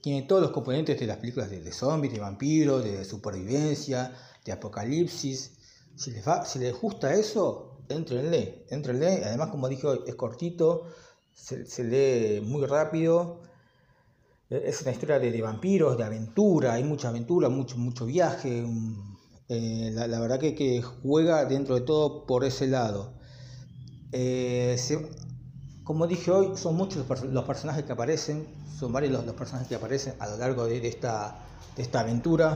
Tiene 0.02 0.24
todos 0.24 0.42
los 0.42 0.52
componentes 0.52 1.00
de 1.00 1.08
las 1.08 1.18
películas 1.18 1.50
de, 1.50 1.62
de 1.62 1.72
zombies, 1.72 2.14
de 2.14 2.20
vampiros, 2.20 2.84
de 2.84 3.04
supervivencia, 3.04 4.14
de 4.46 4.52
apocalipsis. 4.52 5.58
Si 5.96 6.12
les, 6.12 6.26
va, 6.26 6.46
si 6.46 6.60
les 6.60 6.80
gusta 6.80 7.14
eso, 7.14 7.82
entrenle, 7.90 8.66
entrenle. 8.70 9.26
Además, 9.26 9.50
como 9.50 9.68
dije, 9.68 9.88
es 10.08 10.16
cortito, 10.16 10.86
se, 11.34 11.84
lee 11.84 12.42
muy 12.42 12.66
rápido. 12.66 13.42
Es 14.50 14.82
una 14.82 14.92
historia 14.92 15.20
de, 15.20 15.42
vampiros, 15.42 15.98
de 15.98 16.04
aventura, 16.04 16.74
hay 16.74 16.84
mucha 16.84 17.10
aventura, 17.10 17.50
mucho, 17.50 17.78
mucho 17.78 18.06
viaje. 18.06 18.66
Eh, 19.50 19.90
la, 19.94 20.20
verdad 20.20 20.40
que, 20.40 20.82
juega 20.82 21.44
dentro 21.46 21.74
de 21.74 21.82
todo 21.82 22.28
por 22.28 22.46
ese 22.46 22.68
lado. 22.68 23.14
Eh, 24.12 24.78
como 25.84 26.06
dije 26.06 26.30
hoy, 26.30 26.56
son 26.56 26.76
muchos 26.76 27.04
los, 27.24 27.46
personajes 27.46 27.84
que 27.84 27.92
aparecen, 27.92 28.48
son 28.78 28.94
varios 28.94 29.12
los, 29.12 29.36
personajes 29.36 29.68
que 29.68 29.74
aparecen 29.74 30.14
a 30.20 30.28
lo 30.28 30.38
largo 30.38 30.66
de, 30.66 30.88
esta, 30.88 31.40
aventura. 31.94 32.54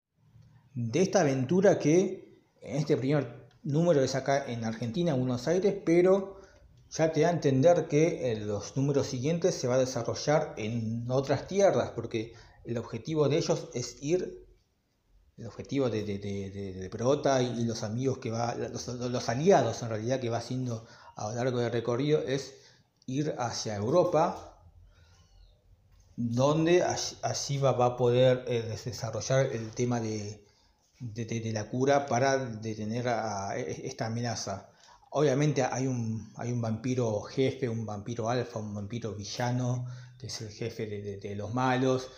De 0.75 1.01
esta 1.01 1.21
aventura 1.21 1.79
que 1.79 2.43
en 2.61 2.75
este 2.77 2.95
primer 2.95 3.49
número 3.63 4.03
es 4.03 4.13
acá 4.13 4.45
en 4.45 4.63
Argentina, 4.63 5.13
en 5.13 5.19
Buenos 5.19 5.47
Aires, 5.47 5.75
pero 5.83 6.41
ya 6.91 7.11
te 7.11 7.21
da 7.21 7.29
a 7.29 7.31
entender 7.31 7.87
que 7.87 8.31
en 8.31 8.47
los 8.47 8.77
números 8.77 9.07
siguientes 9.07 9.55
se 9.55 9.67
va 9.67 9.75
a 9.75 9.79
desarrollar 9.79 10.53
en 10.57 11.09
otras 11.09 11.47
tierras, 11.47 11.89
porque 11.95 12.33
el 12.65 12.77
objetivo 12.77 13.29
de 13.29 13.37
ellos 13.37 13.69
es 13.73 13.97
ir, 14.01 14.42
el 15.37 15.47
objetivo 15.47 15.89
de, 15.89 16.03
de, 16.03 16.19
de, 16.19 16.89
Prota 16.89 17.41
y, 17.41 17.63
los 17.63 17.83
amigos 17.83 18.19
que 18.19 18.29
va, 18.31 18.55
los, 18.55 19.29
aliados 19.29 19.81
en 19.81 19.89
realidad 19.89 20.19
que 20.19 20.29
va 20.29 20.37
haciendo 20.37 20.85
a 21.15 21.29
lo 21.29 21.35
largo 21.35 21.59
del 21.59 21.71
recorrido 21.71 22.21
es 22.21 22.53
ir 23.05 23.35
hacia 23.37 23.75
Europa, 23.75 24.59
donde 26.15 26.83
así, 26.83 27.57
va, 27.57 27.71
va, 27.71 27.85
a 27.87 27.97
poder 27.97 28.45
eh, 28.47 28.61
desarrollar 28.85 29.47
el 29.47 29.71
tema 29.71 29.99
de, 29.99 30.39
la 31.51 31.69
cura 31.69 32.05
para 32.05 32.37
detener 32.37 33.07
a, 33.07 33.57
e, 33.57 33.87
esta 33.87 34.05
amenaza. 34.05 34.69
Obviamente 35.09 35.63
hay 35.63 35.87
un, 35.87 36.31
hay 36.37 36.51
un 36.51 36.61
vampiro 36.61 37.21
jefe, 37.23 37.67
un 37.69 37.85
vampiro 37.85 38.29
alfa, 38.29 38.59
un 38.59 38.73
vampiro 38.73 39.13
villano, 39.13 39.85
que 40.19 40.27
es 40.27 40.41
el 40.41 40.49
jefe 40.49 40.87
de, 40.87 41.35
los 41.35 41.53
malos, 41.53 42.09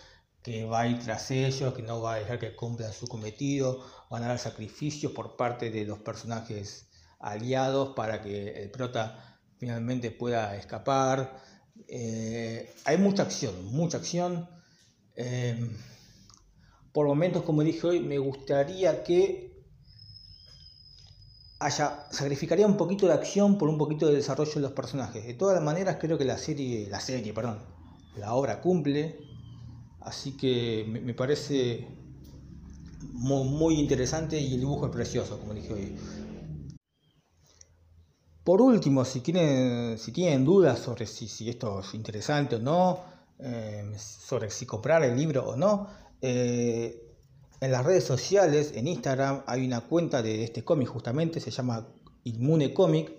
que 0.46 0.64
va 0.64 0.82
a 0.82 0.86
ir 0.86 1.00
tras 1.00 1.32
ellos, 1.32 1.74
que 1.74 1.82
no 1.82 2.00
va 2.00 2.14
a 2.14 2.18
dejar 2.20 2.38
que 2.38 2.54
cumplan 2.54 2.92
su 2.92 3.08
cometido, 3.08 3.84
van 4.08 4.22
a 4.22 4.28
dar 4.28 4.38
sacrificios 4.38 5.10
por 5.10 5.36
parte 5.36 5.72
de 5.72 5.84
los 5.84 5.98
personajes 5.98 6.86
aliados 7.18 7.96
para 7.96 8.22
que 8.22 8.62
el 8.62 8.70
prota 8.70 9.40
finalmente 9.58 10.12
pueda 10.12 10.54
escapar. 10.54 11.42
Eh, 11.88 12.72
hay 12.84 12.96
mucha 12.96 13.24
acción, 13.24 13.54
mucha 13.72 13.96
acción. 13.98 14.48
Eh, 15.16 15.68
por 16.92 17.08
momentos, 17.08 17.42
como 17.42 17.64
dije 17.64 17.84
hoy, 17.84 17.98
me 17.98 18.18
gustaría 18.18 19.02
que 19.02 19.64
haya, 21.58 22.06
sacrificaría 22.12 22.68
un 22.68 22.76
poquito 22.76 23.08
de 23.08 23.14
acción 23.14 23.58
por 23.58 23.68
un 23.68 23.78
poquito 23.78 24.06
de 24.06 24.14
desarrollo 24.14 24.54
de 24.54 24.60
los 24.60 24.72
personajes. 24.72 25.26
De 25.26 25.34
todas 25.34 25.60
maneras, 25.60 25.96
creo 26.00 26.16
que 26.16 26.24
la 26.24 26.38
serie, 26.38 26.88
la 26.88 27.00
serie, 27.00 27.34
perdón, 27.34 27.58
la 28.14 28.32
obra 28.34 28.60
cumple. 28.60 29.25
Así 30.06 30.36
que 30.36 30.86
me, 30.88 31.14
parece 31.14 31.84
muy, 33.12 33.74
interesante 33.74 34.38
y 34.38 34.54
el 34.54 34.60
dibujo 34.60 34.86
es 34.86 34.92
precioso, 34.92 35.36
como 35.40 35.52
dije 35.52 35.72
hoy. 35.72 35.96
Por 38.44 38.62
último, 38.62 39.04
si, 39.04 39.20
tienen 39.20 40.44
dudas 40.44 40.78
sobre 40.78 41.06
si, 41.06 41.26
si 41.26 41.50
esto 41.50 41.80
es 41.80 41.92
interesante 41.94 42.54
o 42.54 42.58
no, 42.60 43.00
eh, 43.40 43.92
sobre 43.98 44.48
si 44.48 44.64
comprar 44.64 45.02
el 45.02 45.16
libro 45.16 45.44
o 45.44 45.56
no, 45.56 45.88
eh, 46.22 47.02
en 47.60 47.72
las 47.72 47.84
redes 47.84 48.04
sociales, 48.04 48.74
en 48.76 48.86
Instagram, 48.86 49.42
hay 49.48 49.66
una 49.66 49.80
cuenta 49.80 50.22
de 50.22 50.44
este 50.44 50.62
cómic 50.62 50.86
justamente, 50.86 51.40
se 51.40 51.50
llama 51.50 51.88
Inmune 52.22 52.72
Comic. 52.72 53.12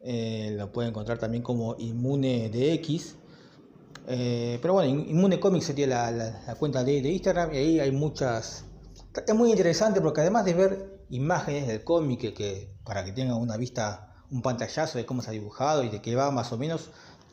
Eh, 0.00 0.54
lo 0.58 0.70
pueden 0.72 0.90
encontrar 0.90 1.16
también 1.16 1.42
como 1.42 1.74
Inmune 1.78 2.50
DX. 2.50 3.14
Eh, 4.10 4.58
pero 4.62 4.72
bueno, 4.72 4.88
Inmune 4.88 5.38
Comic 5.38 5.62
sería 5.62 5.86
la, 5.86 6.54
cuenta 6.58 6.82
de, 6.82 6.96
Instagram 6.96 7.52
y 7.52 7.56
ahí 7.58 7.80
hay 7.80 7.92
muchas... 7.92 8.64
Es 9.26 9.34
muy 9.34 9.50
interesante 9.50 10.00
porque 10.00 10.22
además 10.22 10.46
de 10.46 10.54
ver 10.54 11.04
imágenes 11.10 11.66
del 11.66 11.84
cómic 11.84 12.32
que, 12.32 12.74
para 12.84 13.04
que 13.04 13.12
tengan 13.12 13.36
una 13.36 13.58
vista, 13.58 14.14
un 14.30 14.40
pantallazo 14.40 14.96
de 14.96 15.04
cómo 15.04 15.20
se 15.20 15.28
ha 15.28 15.32
dibujado 15.32 15.84
y 15.84 15.90
de 15.90 16.00
qué 16.00 16.16
va 16.16 16.30
más 16.30 16.52
o 16.52 16.56
menos, 16.56 16.88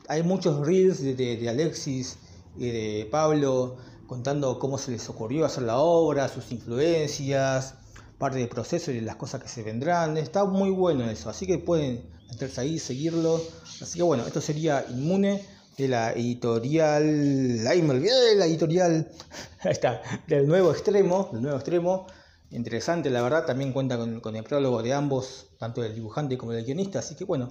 hay 0.10 0.24
muchos 0.24 0.67
reels 0.67 1.01
de, 1.01 1.15
de 1.15 1.50
Alexis 1.50 2.17
y 2.58 2.67
de 2.67 3.08
Pablo 3.10 3.77
contando 4.05 4.60
cómo 4.60 4.77
se 4.77 4.91
les 4.91 5.08
ocurrió 5.10 5.46
hacer 5.46 5.63
la 5.63 5.77
obra, 5.77 6.27
sus 6.27 6.51
influencias, 6.51 7.75
parte 8.17 8.39
del 8.39 8.50
proceso 8.50 8.91
y 8.91 8.96
de 8.96 9.01
las 9.01 9.15
cosas 9.15 9.41
que 9.41 9.48
se 9.48 9.63
vendrán. 9.63 10.17
Está 10.17 10.44
muy 10.44 10.72
bueno 10.72 11.10
eso, 11.10 11.29
así 11.29 11.48
que 11.48 11.58
pueden 11.58 12.10
meterse 12.29 12.60
ahí, 12.60 12.79
seguirlo. 12.79 13.41
Así 13.82 13.98
que 13.98 14.03
bueno, 14.03 14.25
esto 14.25 14.41
sería 14.41 14.86
Inmune 14.89 15.55
de 15.77 15.88
la 15.88 16.13
editorial, 16.13 17.65
ahí 17.67 17.82
me 17.82 17.91
olvidé 17.91 18.13
de 18.29 18.36
la 18.36 18.46
editorial, 18.46 19.12
ahí 19.62 19.72
está, 19.72 20.01
del 20.27 20.48
nuevo 20.48 20.72
extremo, 20.72 21.29
del 21.34 21.41
nuevo 21.41 21.58
extremo. 21.58 22.08
Interesante, 22.51 23.10
la 23.10 23.22
verdad, 23.22 23.46
también 23.46 23.74
cuenta 23.74 23.98
con, 23.98 24.36
el 24.36 24.44
prólogo 24.44 24.82
de 24.82 24.94
ambos, 24.94 25.48
tanto 25.58 25.82
del 25.82 25.96
dibujante 25.96 26.38
como 26.38 26.51
del 26.53 26.63
guionista, 26.63 27.00
así 27.00 27.15
que 27.15 27.25
bueno, 27.25 27.50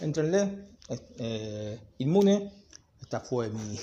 entrenle, 0.00 0.66
eh, 1.18 1.80
Inmune, 1.98 2.52
esta 3.00 3.20
fue 3.20 3.48
mi, 3.48 3.78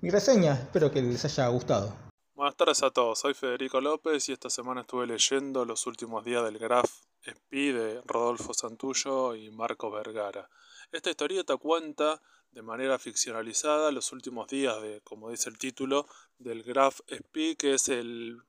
mi 0.00 0.10
reseña. 0.10 0.54
Espero 0.54 0.90
que 0.90 1.00
les 1.00 1.24
haya 1.24 1.48
gustado. 1.48 1.94
Buenas 2.34 2.56
tardes 2.56 2.82
a 2.82 2.90
todos, 2.90 3.18
soy 3.18 3.34
Federico 3.34 3.80
López 3.80 4.28
y 4.28 4.32
esta 4.32 4.48
semana 4.50 4.82
estuve 4.82 5.06
leyendo 5.06 5.64
los 5.64 5.86
últimos 5.86 6.24
días 6.24 6.44
del 6.44 6.58
Graf 6.58 6.88
Spy 7.26 7.72
de 7.72 8.00
Rodolfo 8.04 8.54
Santullo 8.54 9.34
y 9.34 9.50
Marco 9.50 9.90
Vergara. 9.90 10.48
Esta 10.92 11.10
historieta 11.10 11.56
cuenta 11.56 12.20
de 12.58 12.62
manera 12.62 12.98
ficcionalizada 12.98 13.92
los 13.92 14.10
últimos 14.10 14.48
días 14.48 14.82
de, 14.82 15.00
como 15.02 15.30
dice 15.30 15.48
el 15.48 15.58
título, 15.58 16.08
del 16.38 16.64
Graf 16.64 16.98
Spy, 17.08 17.54
que 17.54 17.74
es 17.74 17.88
el, 17.88 18.42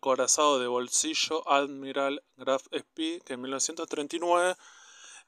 corazado 0.00 0.58
de 0.58 0.66
bolsillo 0.66 1.48
Admiral 1.48 2.24
Graf 2.36 2.64
Spy, 2.76 3.22
que 3.24 3.34
en 3.34 3.40
1939 3.42 4.56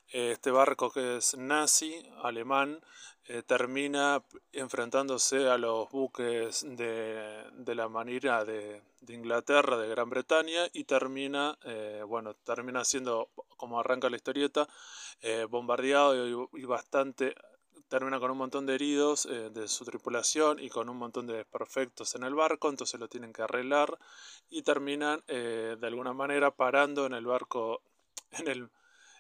este 0.08 0.50
barco 0.50 0.90
que 0.90 1.18
es 1.18 1.36
nazi, 1.36 2.02
alemán, 2.22 2.80
eh, 3.26 3.42
termina 3.42 4.22
enfrentándose 4.52 5.48
a 5.48 5.56
los 5.56 5.90
buques 5.90 6.66
de, 6.76 7.44
de 7.52 7.74
la 7.74 7.88
manera 7.88 8.44
de, 8.44 8.82
Inglaterra, 9.08 9.78
de 9.78 9.88
Gran 9.88 10.10
Bretaña, 10.10 10.66
y 10.72 10.84
termina, 10.84 11.58
eh, 11.64 12.02
bueno, 12.06 12.34
termina 12.34 12.84
siendo, 12.84 13.30
como 13.56 13.80
arranca 13.80 14.10
la 14.10 14.16
historieta, 14.16 14.68
eh, 15.22 15.46
bombardeado 15.48 16.48
y, 16.52 16.64
bastante, 16.64 17.34
termina 17.88 18.18
con 18.18 18.30
un 18.30 18.38
montón 18.38 18.66
de 18.66 18.74
heridos 18.74 19.28
de 19.28 19.68
su 19.68 19.84
tripulación 19.84 20.58
y 20.58 20.68
con 20.68 20.88
un 20.88 20.96
montón 20.96 21.26
de 21.26 21.34
desperfectos 21.34 22.14
en 22.14 22.24
el 22.24 22.34
barco, 22.34 22.68
entonces 22.68 22.98
lo 22.98 23.08
tienen 23.08 23.32
que 23.32 23.42
arreglar 23.42 23.98
y 24.48 24.62
terminan 24.62 25.22
de 25.26 25.78
alguna 25.82 26.12
manera 26.12 26.50
parando 26.50 27.06
en 27.06 27.12
el 27.12 27.26
barco, 27.26 27.82
en 28.32 28.48
el, 28.48 28.70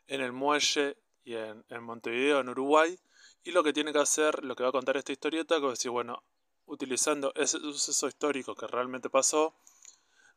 en 0.06 0.20
el 0.20 0.32
muelle 0.32 0.96
y 1.24 1.34
en, 1.34 1.82
Montevideo, 1.82 2.40
en 2.40 2.50
Uruguay, 2.50 2.98
y 3.42 3.50
lo 3.52 3.62
que 3.62 3.72
tiene 3.72 3.92
que 3.92 3.98
hacer, 3.98 4.44
lo 4.44 4.54
que 4.54 4.62
va 4.62 4.68
a 4.68 4.72
contar 4.72 4.96
esta 4.96 5.12
historieta, 5.12 5.56
es 5.56 5.62
decir, 5.62 5.90
bueno, 5.90 6.22
utilizando 6.66 7.32
ese 7.34 7.58
suceso 7.58 8.08
histórico 8.08 8.54
que 8.54 8.66
realmente 8.66 9.10
pasó, 9.10 9.54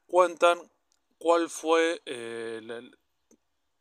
cuentan 0.06 0.60
cuál 1.18 1.50
fue 1.50 2.02
eh, 2.06 2.62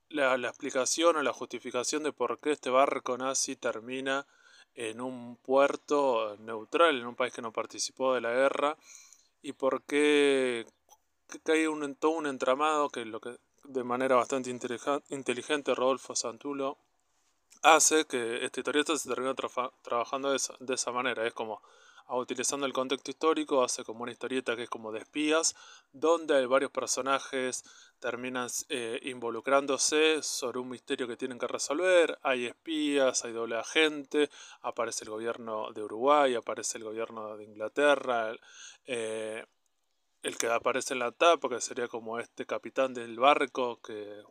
la, 0.08 0.36
la, 0.36 0.48
explicación 0.48 1.16
o 1.16 1.22
la 1.22 1.32
justificación 1.32 2.02
de 2.02 2.12
por 2.12 2.38
qué 2.38 2.52
este 2.52 2.70
barco 2.70 3.16
nazi 3.18 3.56
termina 3.56 4.26
en 4.74 5.00
un 5.00 5.36
puerto 5.36 6.36
neutral, 6.38 6.98
en 6.98 7.06
un 7.06 7.16
país 7.16 7.32
que 7.32 7.42
no 7.42 7.52
participó 7.52 8.14
de 8.14 8.20
la 8.20 8.32
guerra, 8.32 8.76
y 9.42 9.52
por 9.52 9.82
qué 9.84 10.66
hay 11.46 11.66
un, 11.66 11.94
todo 11.96 12.12
un 12.12 12.26
entramado 12.26 12.88
que 12.90 13.04
lo 13.04 13.20
que 13.20 13.36
de 13.64 13.84
manera 13.84 14.16
bastante 14.16 14.50
inteligente 14.50 15.74
Rodolfo 15.74 16.14
Santulo 16.14 16.78
hace 17.62 18.04
que 18.06 18.44
esta 18.44 18.60
historieta 18.60 18.96
se 18.96 19.08
termine 19.08 19.34
trabajando 19.82 20.30
de 20.30 20.74
esa, 20.74 20.92
manera. 20.92 21.26
Es 21.26 21.32
como, 21.32 21.62
utilizando 22.14 22.66
el 22.66 22.72
contexto 22.72 23.10
histórico, 23.10 23.64
hace 23.64 23.84
como 23.84 24.02
una 24.02 24.12
historieta 24.12 24.54
que 24.54 24.64
es 24.64 24.70
como 24.70 24.92
de 24.92 25.00
espías, 25.00 25.56
donde 25.92 26.46
varios 26.46 26.70
personajes 26.70 27.64
terminan 27.98 28.48
eh, 28.68 29.00
involucrándose 29.02 30.22
sobre 30.22 30.58
un 30.58 30.68
misterio 30.68 31.08
que 31.08 31.16
tienen 31.16 31.38
que 31.38 31.48
resolver. 31.48 32.18
Hay 32.22 32.46
espías, 32.46 33.24
hay 33.24 33.32
doble 33.32 33.56
agente, 33.56 34.30
aparece 34.62 35.04
el 35.04 35.10
gobierno 35.10 35.72
de 35.72 35.82
Uruguay, 35.82 36.34
aparece 36.34 36.78
el 36.78 36.84
gobierno 36.84 37.36
de 37.36 37.44
Inglaterra. 37.44 38.34
Eh, 38.86 39.44
el 40.22 40.36
que 40.38 40.48
aparece 40.48 40.94
en 40.94 41.00
la 41.00 41.12
tapa, 41.12 41.48
que 41.48 41.60
sería 41.60 41.86
como 41.86 42.18
este 42.18 42.46
capitán 42.46 42.94
del 42.94 43.18
barco, 43.18 43.80
que 43.80 44.22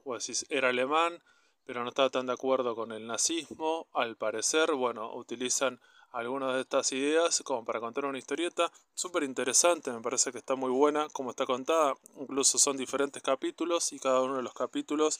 era 0.49 0.69
alemán, 0.69 1.23
pero 1.65 1.83
no 1.83 1.89
estaba 1.89 2.09
tan 2.09 2.25
de 2.25 2.33
acuerdo 2.33 2.75
con 2.75 2.91
el 2.91 3.07
nazismo. 3.07 3.87
Al 3.93 4.17
parecer, 4.17 4.73
bueno, 4.73 5.15
utilizan 5.15 5.79
algunas 6.15 6.55
de 6.55 6.61
estas 6.61 6.93
ideas 6.93 7.41
como 7.43 7.65
para 7.65 7.81
contar 7.81 8.05
una 8.05 8.17
historieta 8.17 8.71
súper 8.93 9.23
interesante, 9.23 9.91
me 9.91 9.99
parece 9.99 10.31
que 10.31 10.37
está 10.37 10.55
muy 10.55 10.71
buena 10.71 11.09
como 11.09 11.31
está 11.31 11.45
contada, 11.45 11.95
incluso 12.17 12.57
son 12.57 12.77
diferentes 12.77 13.21
capítulos 13.21 13.91
y 13.91 13.99
cada 13.99 14.21
uno 14.21 14.37
de 14.37 14.41
los 14.41 14.53
capítulos 14.53 15.19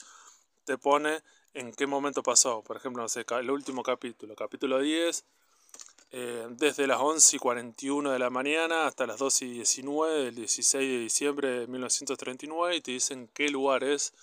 te 0.63 0.77
pone 0.77 1.21
en 1.53 1.73
qué 1.73 1.85
momento 1.85 2.23
pasó. 2.23 2.61
Por 2.61 2.77
ejemplo, 2.77 3.03
no 3.03 3.09
sé, 3.09 3.25
el 3.29 3.51
último 3.51 3.83
capítulo, 3.83 4.35
capítulo 4.35 4.79
10, 4.79 5.25
eh, 6.11 6.47
desde 6.51 6.87
las 6.87 7.01
11 7.01 7.35
y 7.35 7.39
41 7.39 8.11
de 8.11 8.19
la 8.19 8.29
mañana 8.29 8.87
hasta 8.87 9.05
las 9.05 9.17
12 9.17 9.45
y 9.45 9.49
19 9.55 10.23
del 10.23 10.35
16 10.35 10.91
de 10.91 10.99
diciembre 10.99 11.49
de 11.49 11.67
1939 11.67 12.77
y 12.77 12.81
te 12.81 12.91
dicen 12.91 13.29
qué 13.33 13.49
lugar 13.49 13.83
es 13.83 14.13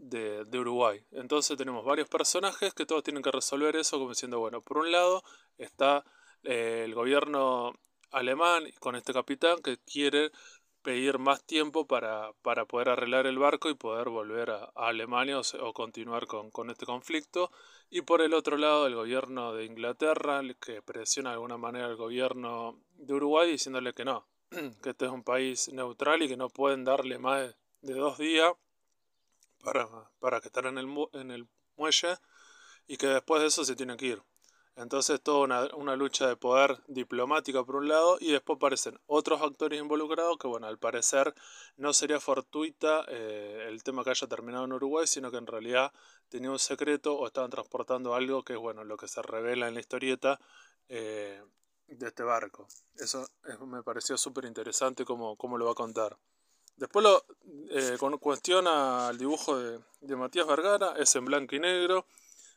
de, 0.00 0.58
Uruguay. 0.58 1.04
Entonces 1.12 1.56
tenemos 1.56 1.84
varios 1.84 2.08
personajes 2.08 2.74
que 2.74 2.86
todos 2.86 3.04
tienen 3.04 3.22
que 3.22 3.30
resolver 3.30 3.76
eso 3.76 3.98
como 3.98 4.10
diciendo, 4.10 4.40
bueno, 4.40 4.62
por 4.62 4.78
un 4.78 4.90
lado 4.90 5.22
está 5.58 6.04
eh, 6.42 6.82
el 6.84 6.94
gobierno 6.94 7.74
alemán 8.10 8.64
con 8.80 8.96
este 8.96 9.12
capitán 9.12 9.58
que 9.62 9.78
quiere 9.78 10.32
pedir 10.82 11.18
más 11.18 11.44
tiempo 11.44 11.86
para, 11.86 12.32
para 12.42 12.64
poder 12.64 12.88
arreglar 12.88 13.26
el 13.26 13.38
barco 13.38 13.68
y 13.68 13.74
poder 13.74 14.08
volver 14.08 14.50
a, 14.50 14.72
Alemania 14.74 15.38
o, 15.60 15.72
continuar 15.74 16.26
con, 16.26 16.50
con, 16.50 16.70
este 16.70 16.86
conflicto. 16.86 17.50
Y 17.90 18.02
por 18.02 18.22
el 18.22 18.32
otro 18.32 18.56
lado, 18.56 18.86
el 18.86 18.94
gobierno 18.94 19.52
de 19.52 19.66
Inglaterra, 19.66 20.40
que 20.60 20.80
presiona 20.80 21.30
de 21.30 21.34
alguna 21.34 21.58
manera 21.58 21.86
al 21.86 21.96
gobierno 21.96 22.80
de 22.94 23.14
Uruguay 23.14 23.50
diciéndole 23.50 23.92
que 23.92 24.04
no, 24.06 24.26
que 24.82 24.90
este 24.90 25.04
es 25.04 25.10
un 25.10 25.24
país 25.24 25.70
neutral 25.72 26.22
y 26.22 26.28
que 26.28 26.36
no 26.38 26.48
pueden 26.48 26.84
darle 26.84 27.18
más 27.18 27.54
de 27.82 27.94
dos 27.94 28.16
días 28.16 28.54
para, 29.62 29.88
para 30.18 30.40
que 30.40 30.48
estén 30.48 30.66
en 30.66 30.78
el, 30.78 31.08
en 31.12 31.30
el 31.30 31.48
muelle 31.76 32.16
y 32.86 32.96
que 32.96 33.06
después 33.06 33.40
de 33.40 33.48
eso 33.48 33.64
se 33.64 33.76
tiene 33.76 33.96
que 33.96 34.06
ir. 34.06 34.22
Entonces 34.76 35.20
toda 35.20 35.68
una, 35.76 35.96
lucha 35.96 36.26
de 36.26 36.36
poder 36.36 36.78
diplomática 36.86 37.62
por 37.64 37.76
un 37.76 37.88
lado 37.88 38.16
y 38.18 38.32
después 38.32 38.56
aparecen 38.56 38.98
otros 39.06 39.42
actores 39.42 39.78
involucrados 39.78 40.38
que 40.38 40.46
bueno, 40.46 40.68
al 40.68 40.78
parecer 40.78 41.34
no 41.76 41.92
sería 41.92 42.18
fortuita 42.18 43.04
eh, 43.08 43.66
el 43.68 43.82
tema 43.82 44.04
que 44.04 44.10
haya 44.10 44.26
terminado 44.26 44.64
en 44.64 44.72
Uruguay, 44.72 45.06
sino 45.06 45.30
que 45.30 45.36
en 45.36 45.46
realidad 45.46 45.92
tenía 46.28 46.50
un 46.50 46.58
secreto 46.58 47.14
o 47.14 47.26
estaban 47.26 47.50
transportando 47.50 48.14
algo 48.14 48.42
que 48.42 48.54
es 48.54 48.58
bueno, 48.58 48.84
lo 48.84 48.96
que 48.96 49.08
se 49.08 49.20
revela 49.20 49.68
en 49.68 49.74
la 49.74 49.80
historieta 49.80 50.40
eh, 50.88 51.42
de 51.86 52.06
este 52.06 52.22
barco. 52.22 52.66
Eso 52.94 53.26
me 53.66 53.82
pareció 53.82 54.16
súper 54.16 54.46
interesante 54.46 55.04
cómo, 55.04 55.36
cómo, 55.36 55.58
lo 55.58 55.66
va 55.66 55.72
a 55.72 55.74
contar. 55.74 56.16
Después 56.80 57.02
lo, 57.02 57.22
eh, 57.72 57.96
con 57.98 58.16
cuestión 58.16 58.66
al 58.66 59.18
dibujo 59.18 59.58
de, 59.58 60.16
Matías 60.16 60.46
Vergara, 60.46 60.94
es 60.96 61.14
en 61.14 61.26
blanco 61.26 61.54
y 61.54 61.60
negro. 61.60 62.06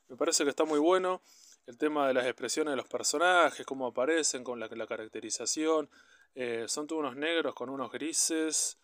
Me 0.07 0.15
parece 0.15 0.45
que 0.45 0.49
está 0.49 0.63
muy 0.63 0.79
bueno. 0.79 1.21
El 1.67 1.77
tema 1.77 2.07
de 2.07 2.13
las 2.13 2.25
expresiones 2.25 2.71
de 2.71 2.77
los 2.77 2.87
personajes, 2.87 3.65
cómo 3.65 3.85
aparecen, 3.85 4.45
con 4.45 4.61
la, 4.61 4.67
la 4.67 4.87
caracterización. 4.87 5.89
Eh, 6.35 6.63
son 6.69 6.87
todos 6.87 7.01
unos 7.01 7.17
negros 7.17 7.53
con 7.53 7.69
unos 7.69 7.91
grises. 7.91 8.77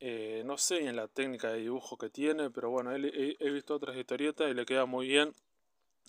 Eh, 0.00 0.42
no 0.44 0.58
sé 0.58 0.84
en 0.84 0.96
la 0.96 1.06
técnica 1.06 1.52
de 1.52 1.60
dibujo 1.60 1.96
que 1.96 2.10
tiene, 2.10 2.50
pero 2.50 2.68
bueno, 2.68 2.92
he, 2.92 3.36
he 3.38 3.50
visto 3.50 3.76
otras 3.76 3.96
historietas 3.96 4.50
y 4.50 4.54
le 4.54 4.66
queda 4.66 4.84
muy 4.84 5.06
bien 5.06 5.32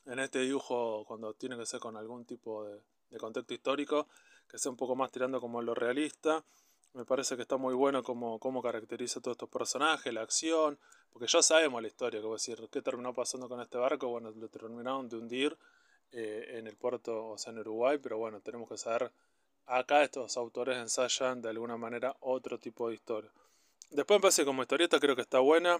en 0.07 0.17
este 0.17 0.39
dibujo 0.39 1.05
cuando 1.05 1.35
tiene 1.35 1.57
que 1.57 1.67
ser 1.67 1.79
con 1.79 1.95
algún 1.95 2.25
tipo 2.25 2.65
de 2.65 3.17
contexto 3.19 3.53
histórico, 3.53 4.07
que 4.49 4.57
sea 4.57 4.71
un 4.71 4.77
poco 4.77 4.95
más 4.95 5.11
tirando 5.11 5.39
como 5.39 5.61
lo 5.61 5.75
realista. 5.75 6.43
Me 6.93 7.05
parece 7.05 7.35
que 7.35 7.43
está 7.43 7.57
muy 7.57 7.75
bueno 7.75 8.03
como, 8.03 8.39
cómo 8.39 8.61
caracteriza 8.61 9.19
todos 9.21 9.35
estos 9.35 9.49
personajes, 9.49 10.13
la 10.13 10.21
acción, 10.21 10.79
porque 11.11 11.27
ya 11.27 11.41
sabemos 11.41 11.81
la 11.81 11.87
historia, 11.87 12.21
que 12.21 12.27
decir, 12.27 12.67
¿qué 12.71 12.81
terminó 12.81 13.13
pasando 13.13 13.47
con 13.47 13.61
este 13.61 13.77
barco? 13.77 14.07
Bueno, 14.07 14.31
lo 14.31 14.47
terminaron 14.49 15.07
de 15.07 15.17
hundir 15.17 15.57
eh, 16.11 16.55
en 16.57 16.67
el 16.67 16.75
puerto, 16.75 17.29
o 17.29 17.37
sea, 17.37 17.53
en 17.53 17.59
Uruguay, 17.59 17.99
pero 18.01 18.17
bueno, 18.17 18.39
tenemos 18.41 18.67
que 18.69 18.77
saber, 18.77 19.11
acá 19.65 20.03
estos 20.03 20.37
autores 20.37 20.77
ensayan 20.77 21.41
de 21.41 21.49
alguna 21.49 21.77
manera 21.77 22.15
otro 22.21 22.57
tipo 22.57 22.89
de 22.89 22.95
historia. 22.95 23.31
Después 23.91 24.17
me 24.17 24.21
parece 24.21 24.43
como 24.43 24.61
historieta 24.63 24.99
creo 24.99 25.15
que 25.15 25.21
está 25.21 25.39
buena, 25.39 25.79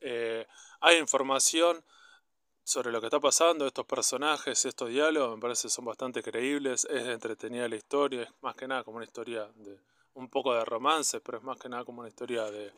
eh, 0.00 0.46
hay 0.80 0.98
información, 0.98 1.82
sobre 2.66 2.90
lo 2.90 3.00
que 3.00 3.06
está 3.06 3.20
pasando, 3.20 3.64
estos 3.64 3.86
personajes, 3.86 4.64
estos 4.64 4.88
diálogos, 4.88 5.36
me 5.36 5.40
parece 5.40 5.62
que 5.62 5.70
son 5.70 5.84
bastante 5.84 6.20
creíbles, 6.20 6.84
es 6.90 7.06
entretenida 7.06 7.68
la 7.68 7.76
historia, 7.76 8.22
es 8.22 8.28
más 8.40 8.56
que 8.56 8.66
nada 8.66 8.82
como 8.82 8.96
una 8.96 9.06
historia 9.06 9.48
de 9.54 9.78
un 10.16 10.28
poco 10.28 10.54
de 10.54 10.64
romance, 10.64 11.20
pero 11.20 11.38
es 11.38 11.44
más 11.44 11.58
que 11.58 11.68
nada 11.68 11.84
como 11.84 12.00
una 12.00 12.08
historia 12.08 12.50
de, 12.50 12.72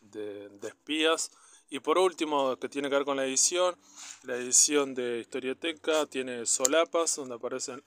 de, 0.00 0.68
espías. 0.68 1.30
Y 1.70 1.80
por 1.80 1.98
último, 1.98 2.56
que 2.56 2.68
tiene 2.68 2.88
que 2.88 2.96
ver 2.96 3.04
con 3.04 3.16
la 3.16 3.24
edición, 3.24 3.76
la 4.22 4.36
edición 4.36 4.94
de 4.94 5.18
Historioteca 5.18 6.06
tiene 6.06 6.46
solapas, 6.46 7.16
donde 7.16 7.34
aparecen 7.34 7.82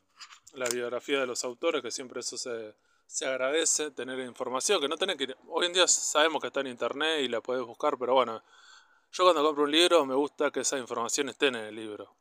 la 0.54 0.68
biografía 0.70 1.20
de 1.20 1.28
los 1.28 1.44
autores, 1.44 1.82
que 1.82 1.92
siempre 1.92 2.20
eso 2.20 2.38
se, 2.38 2.76
se 3.06 3.26
agradece, 3.26 3.92
tener 3.92 4.20
información, 4.20 4.82
que 4.82 4.88
no 4.88 4.98
que... 4.98 5.36
Hoy 5.48 5.68
en 5.68 5.74
día 5.74 5.88
sabemos 5.88 6.42
que 6.42 6.48
está 6.48 6.60
en 6.60 6.68
internet 6.68 7.22
y 7.22 7.28
la 7.28 7.42
puedes 7.42 7.64
buscar, 7.64 7.98
pero 7.98 8.14
bueno, 8.14 8.44
yo 9.12 9.24
cuando 9.24 9.44
compro 9.44 9.64
un 9.64 9.72
libro 9.72 10.06
me 10.06 10.16
gusta 10.16 10.52
que 10.52 10.62
esa 10.62 10.78
información 10.78 11.30
esté 11.30 11.48
en 11.48 11.56
el 11.56 11.76
libro. 11.76 12.16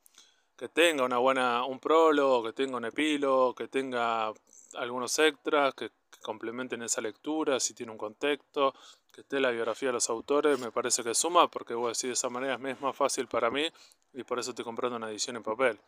Que 0.56 0.68
tenga 0.68 1.04
una 1.04 1.18
buena, 1.18 1.64
un 1.64 1.80
prólogo, 1.80 2.42
que 2.44 2.52
tenga 2.52 2.76
un 2.76 2.84
epílogo, 2.84 3.54
que 3.54 3.68
tenga 3.68 4.32
algunos 4.76 5.18
extras 5.18 5.75
que, 5.75 5.90
complementen 6.23 6.83
esa 6.83 7.00
lectura, 7.00 7.61
si 7.61 7.73
tiene 7.75 7.92
un 7.92 7.99
contexto, 7.99 8.75
que 9.12 9.21
esté 9.21 9.38
la 9.38 9.50
biografía 9.50 9.90
de 9.90 9.92
los 9.92 10.11
autores, 10.11 10.59
me 10.59 10.73
parece 10.73 11.04
que 11.04 11.14
suma, 11.14 11.49
porque 11.49 11.75
voy 11.75 11.87
a 11.87 11.88
decir 11.90 12.09
de 12.09 12.14
esa 12.14 12.30
manera 12.30 12.59
es 12.68 12.80
más 12.80 12.97
fácil 12.97 13.28
para 13.28 13.49
mí 13.50 13.64
y 14.12 14.25
por 14.25 14.40
eso 14.40 14.50
estoy 14.50 14.64
comprando 14.64 14.97
una 14.97 15.11
edición 15.11 15.37
en 15.37 15.45
papel. 15.45 15.78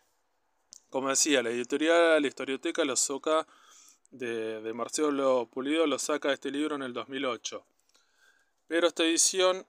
Como 0.91 1.09
decía, 1.09 1.43
la 1.43 1.51
editorial, 1.51 2.23
la 2.23 2.29
historioteca, 2.29 2.85
lo 2.85 2.95
saca 2.95 3.49
de, 4.11 4.61
de 4.61 4.73
Marcelo 4.75 5.49
Pulido, 5.51 5.87
lo 5.87 5.99
saca 5.99 6.33
este 6.33 6.53
libro 6.53 6.77
en 6.77 6.83
el 6.83 6.93
2008. 6.93 7.65
Pero 8.69 8.87
esta 8.87 9.03
edición 9.03 9.67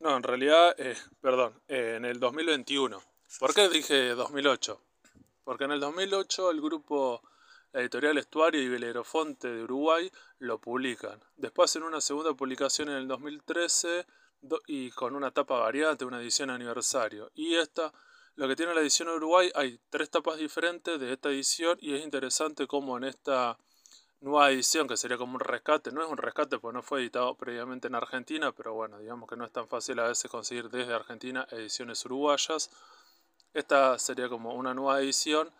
no, 0.00 0.16
en 0.16 0.22
realidad, 0.22 0.74
eh, 0.78 0.96
perdón, 1.20 1.60
eh, 1.68 1.96
en 1.98 2.06
el 2.06 2.18
2021. 2.18 3.02
¿Por 3.38 3.54
qué 3.54 3.68
dije 3.68 4.14
2008? 4.14 4.80
Porque 5.44 5.64
en 5.64 5.72
el 5.72 5.80
2008 5.80 6.50
el 6.50 6.62
grupo 6.62 7.22
editorial 7.72 8.18
Estuario 8.18 8.62
y 8.62 8.68
Belerofonte 8.68 9.48
de 9.48 9.62
Uruguay 9.64 10.10
lo 10.38 10.58
publican. 10.58 11.20
Después 11.36 11.70
hacen 11.70 11.82
una 11.82 12.00
segunda 12.00 12.34
publicación 12.34 12.88
en 12.88 12.96
el 12.96 13.08
2013 13.08 14.06
y 14.66 14.90
con 14.90 15.14
una 15.14 15.30
tapa 15.30 15.58
variante, 15.58 16.04
una 16.04 16.20
edición 16.20 16.50
aniversario. 16.50 17.30
Y 17.34 17.56
esta, 17.56 17.92
lo 18.36 18.48
que 18.48 18.56
tiene 18.56 18.74
la 18.74 18.80
edición 18.80 19.08
Uruguay, 19.08 19.50
hay 19.54 19.78
tres 19.90 20.10
tapas 20.10 20.38
diferentes 20.38 20.98
de 20.98 21.12
esta 21.12 21.28
edición 21.28 21.78
y 21.80 21.94
es 21.94 22.02
interesante 22.02 22.66
cómo 22.66 22.96
en 22.96 23.04
esta 23.04 23.58
nueva 24.20 24.50
edición, 24.50 24.86
que 24.86 24.96
sería 24.96 25.16
como 25.16 25.34
un 25.34 25.40
rescate. 25.40 25.92
No 25.92 26.02
es 26.02 26.10
un 26.10 26.18
rescate 26.18 26.58
porque 26.58 26.74
no 26.74 26.82
fue 26.82 27.00
editado 27.00 27.34
previamente 27.36 27.88
en 27.88 27.94
Argentina, 27.94 28.52
pero 28.52 28.74
bueno, 28.74 28.98
digamos 28.98 29.28
que 29.28 29.36
no 29.36 29.44
es 29.44 29.52
tan 29.52 29.68
fácil 29.68 29.98
a 29.98 30.08
veces 30.08 30.30
conseguir 30.30 30.68
desde 30.70 30.92
Argentina 30.92 31.46
ediciones 31.50 32.04
uruguayas. 32.04 32.70
Esta 33.54 33.98
sería 33.98 34.28
como 34.28 34.54
una 34.54 34.74
nueva 34.74 35.00
edición 35.00 35.50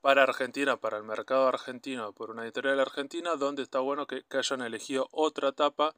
para 0.00 0.22
Argentina, 0.22 0.76
para 0.76 0.96
el 0.96 1.04
mercado 1.04 1.46
argentino, 1.46 2.12
por 2.12 2.30
una 2.30 2.44
editorial 2.44 2.80
argentina, 2.80 3.36
donde 3.36 3.62
está 3.62 3.80
bueno 3.80 4.06
que, 4.06 4.24
hayan 4.30 4.62
elegido 4.62 5.08
otra 5.12 5.52
tapa 5.52 5.94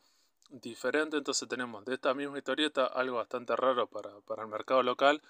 diferente. 0.51 1.17
Entonces 1.17 1.49
tenemos 1.49 1.85
de 1.85 1.95
esta 1.95 2.15
misma 2.15 2.39
historieta 2.39 2.87
algo 2.87 3.17
bastante 3.17 3.55
raro 3.57 3.87
para, 3.87 4.11
para 4.21 4.43
el 4.43 4.49
mercado 4.49 4.83
local. 4.83 5.23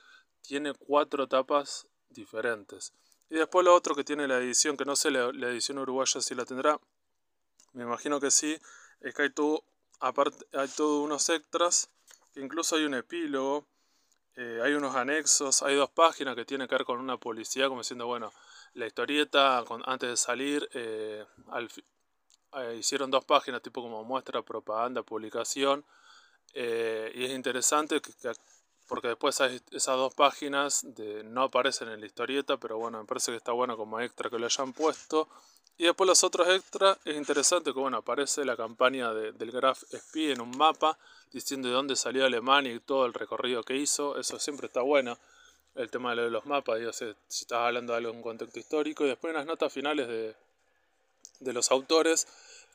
Tiene 0.43 0.73
cuatro 0.75 1.29
tapas 1.29 1.87
diferentes. 2.11 2.93
Y 3.33 3.37
después 3.37 3.65
lo 3.65 3.75
otro 3.75 3.95
que 3.95 4.05
tiene 4.05 4.29
la 4.29 4.37
edición, 4.37 4.77
que 4.77 4.85
no 4.85 4.95
sé 4.95 5.11
la, 5.11 5.31
edición 5.49 5.79
uruguaya 5.79 6.21
si 6.21 6.35
la 6.35 6.45
tendrá, 6.45 6.79
me 7.73 7.85
imagino 7.85 8.21
que 8.21 8.31
sí, 8.31 8.59
es 9.01 9.15
que 9.15 9.23
hay 9.23 9.31
todo, 9.31 9.65
aparte, 10.01 10.45
hay 10.53 10.69
todos 10.69 11.03
unos 11.03 11.31
extras, 11.31 11.89
que 12.35 12.41
incluso 12.41 12.77
hay 12.77 12.85
un 12.85 12.93
epílogo, 12.93 13.65
eh, 14.37 14.61
hay 14.63 14.75
unos 14.75 14.95
anexos, 14.97 15.63
hay 15.63 15.77
dos 15.77 15.89
páginas 15.89 16.37
que 16.37 16.45
tienen 16.45 16.69
que 16.69 16.75
ver 16.75 16.85
con 16.85 17.01
una 17.01 17.17
publicidad, 17.17 17.69
como 17.69 17.81
diciendo, 17.81 18.07
bueno, 18.07 18.35
la 18.75 18.87
historieta 18.87 19.65
antes 19.85 20.09
de 20.11 20.17
salir, 20.17 20.69
eh, 20.75 21.25
eh, 22.55 22.77
hicieron 22.79 23.11
dos 23.11 23.25
páginas 23.25 23.63
tipo 23.63 23.83
como 23.83 24.05
muestra, 24.05 24.43
propaganda, 24.43 25.03
publicación, 25.03 25.85
y 26.55 27.25
es 27.25 27.31
interesante 27.31 28.01
que, 28.01 28.13
que 28.13 28.33
porque 28.93 29.09
después 29.09 29.41
esas 29.41 29.97
dos 29.97 30.15
páginas 30.15 30.83
de, 30.83 31.25
no 31.25 31.45
aparecen 31.45 31.89
en 31.89 32.01
la 32.01 32.05
historieta, 32.05 32.59
pero 32.59 32.77
bueno, 32.77 32.99
me 32.99 33.07
parece 33.07 33.31
que 33.31 33.39
está 33.39 33.53
bueno 33.53 33.75
como 33.75 33.99
extra 34.01 34.29
que 34.29 34.39
lo 34.39 34.45
hayan 34.45 34.75
puesto. 34.75 35.31
Y 35.79 35.85
después 35.85 36.07
los 36.07 36.23
otros 36.23 36.47
extras, 36.49 36.99
es 37.07 37.17
interesante 37.17 37.73
que 37.73 37.81
bueno, 37.81 37.97
aparece 37.97 38.45
la 38.45 38.55
campaña 38.55 39.15
del 39.15 39.51
Graf 39.51 39.83
Spee 39.91 40.33
en 40.33 40.43
un 40.43 40.51
mapa, 40.59 40.99
diciendo 41.31 41.69
de 41.69 41.75
dónde 41.75 41.97
salió 41.97 42.27
Alemania 42.27 42.75
y 42.75 42.81
todo 42.81 43.07
el 43.07 43.15
recorrido 43.15 43.63
que 43.63 43.77
hizo, 43.77 44.19
eso 44.19 44.39
siempre 44.39 44.67
está 44.67 44.83
bueno. 44.83 45.17
El 45.75 45.91
tema 45.91 46.15
de 46.15 46.31
los 46.31 46.45
mapas, 46.47 46.79
digo, 46.79 46.93
si, 46.93 47.07
si 47.29 47.45
estás 47.45 47.59
hablando 47.59 47.93
de 47.93 47.99
algo 47.99 48.13
en 48.13 48.23
contexto 48.23 48.59
histórico, 48.59 49.05
y 49.05 49.09
después 49.09 49.33
unas 49.33 49.47
notas 49.47 49.73
finales 49.73 50.07
de, 50.09 50.35
de 51.41 51.53
los 51.53 51.71
autores 51.71 52.27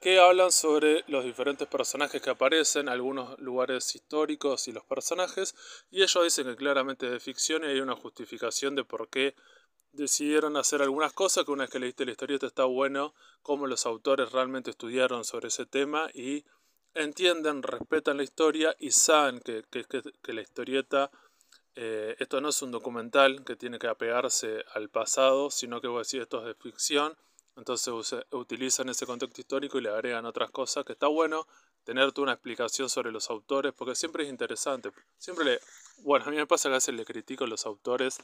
que 0.01 0.19
hablan 0.19 0.51
sobre 0.51 1.03
los 1.07 1.23
diferentes 1.23 1.67
personajes 1.67 2.21
que 2.21 2.29
aparecen, 2.29 2.89
algunos 2.89 3.37
lugares 3.39 3.95
históricos 3.95 4.67
y 4.67 4.71
los 4.71 4.83
personajes, 4.83 5.55
y 5.89 6.03
ellos 6.03 6.23
dicen 6.23 6.45
que 6.45 6.55
claramente 6.55 7.09
de 7.09 7.19
ficción 7.19 7.63
y 7.63 7.67
hay 7.67 7.79
una 7.79 7.95
justificación 7.95 8.75
de 8.75 8.83
por 8.83 9.09
qué 9.09 9.35
decidieron 9.93 10.55
hacer 10.57 10.81
algunas 10.81 11.13
cosas, 11.13 11.45
que 11.45 11.51
una 11.51 11.63
vez 11.63 11.71
que 11.71 11.79
leíste 11.79 12.05
la 12.05 12.11
historieta 12.11 12.45
está 12.45 12.65
bueno, 12.65 13.15
cómo 13.41 13.65
los 13.65 13.85
autores 13.85 14.31
realmente 14.31 14.69
estudiaron 14.69 15.25
sobre 15.25 15.47
ese 15.47 15.65
tema 15.65 16.09
y 16.13 16.45
entienden, 16.93 17.63
respetan 17.63 18.17
la 18.17 18.23
historia 18.23 18.75
y 18.79 18.91
saben 18.91 19.39
que, 19.39 19.63
que, 19.69 20.33
la 20.33 20.41
historieta, 20.41 21.11
eh, 21.77 22.15
esto 22.19 22.41
no 22.41 22.49
es 22.49 22.61
un 22.61 22.71
documental 22.71 23.45
que 23.45 23.55
tiene 23.55 23.79
que 23.79 23.87
apegarse 23.87 24.65
al 24.73 24.89
pasado, 24.89 25.51
sino 25.51 25.79
que 25.79 25.87
voy 25.87 25.97
a 25.97 25.99
decir 25.99 26.21
esto 26.21 26.39
es 26.41 26.47
de 26.47 26.55
ficción 26.55 27.15
entonces 27.57 28.15
utilizan 28.31 28.87
ese 28.89 29.07
contexto 29.07 29.41
histórico 29.41 29.79
y 29.79 29.81
le 29.81 29.89
agregan 29.89 30.25
otras 30.27 30.51
cosas, 30.51 30.85
que 30.85 30.93
está 30.93 31.07
bueno 31.07 31.47
tener 31.83 32.13
una 32.17 32.33
explicación 32.33 32.87
sobre 32.87 33.11
los 33.11 33.31
autores, 33.31 33.73
porque 33.73 33.95
siempre 33.95 34.23
es 34.23 34.29
interesante. 34.29 34.91
Siempre 35.17 35.43
le, 35.43 35.59
bueno, 36.03 36.25
a 36.25 36.29
mí 36.29 36.37
me 36.37 36.45
pasa 36.45 36.69
que 36.69 36.73
a 36.73 36.77
veces 36.77 36.93
le 36.93 37.03
critico 37.03 37.45
a 37.45 37.47
los 37.47 37.65
autores 37.65 38.19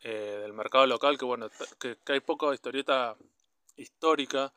eh, 0.00 0.38
del 0.40 0.54
mercado 0.54 0.86
local, 0.86 1.18
que 1.18 1.26
bueno, 1.26 1.50
que, 1.78 1.98
hay 2.06 2.20
poca 2.20 2.54
historieta 2.54 3.16
histórica, 3.76 4.50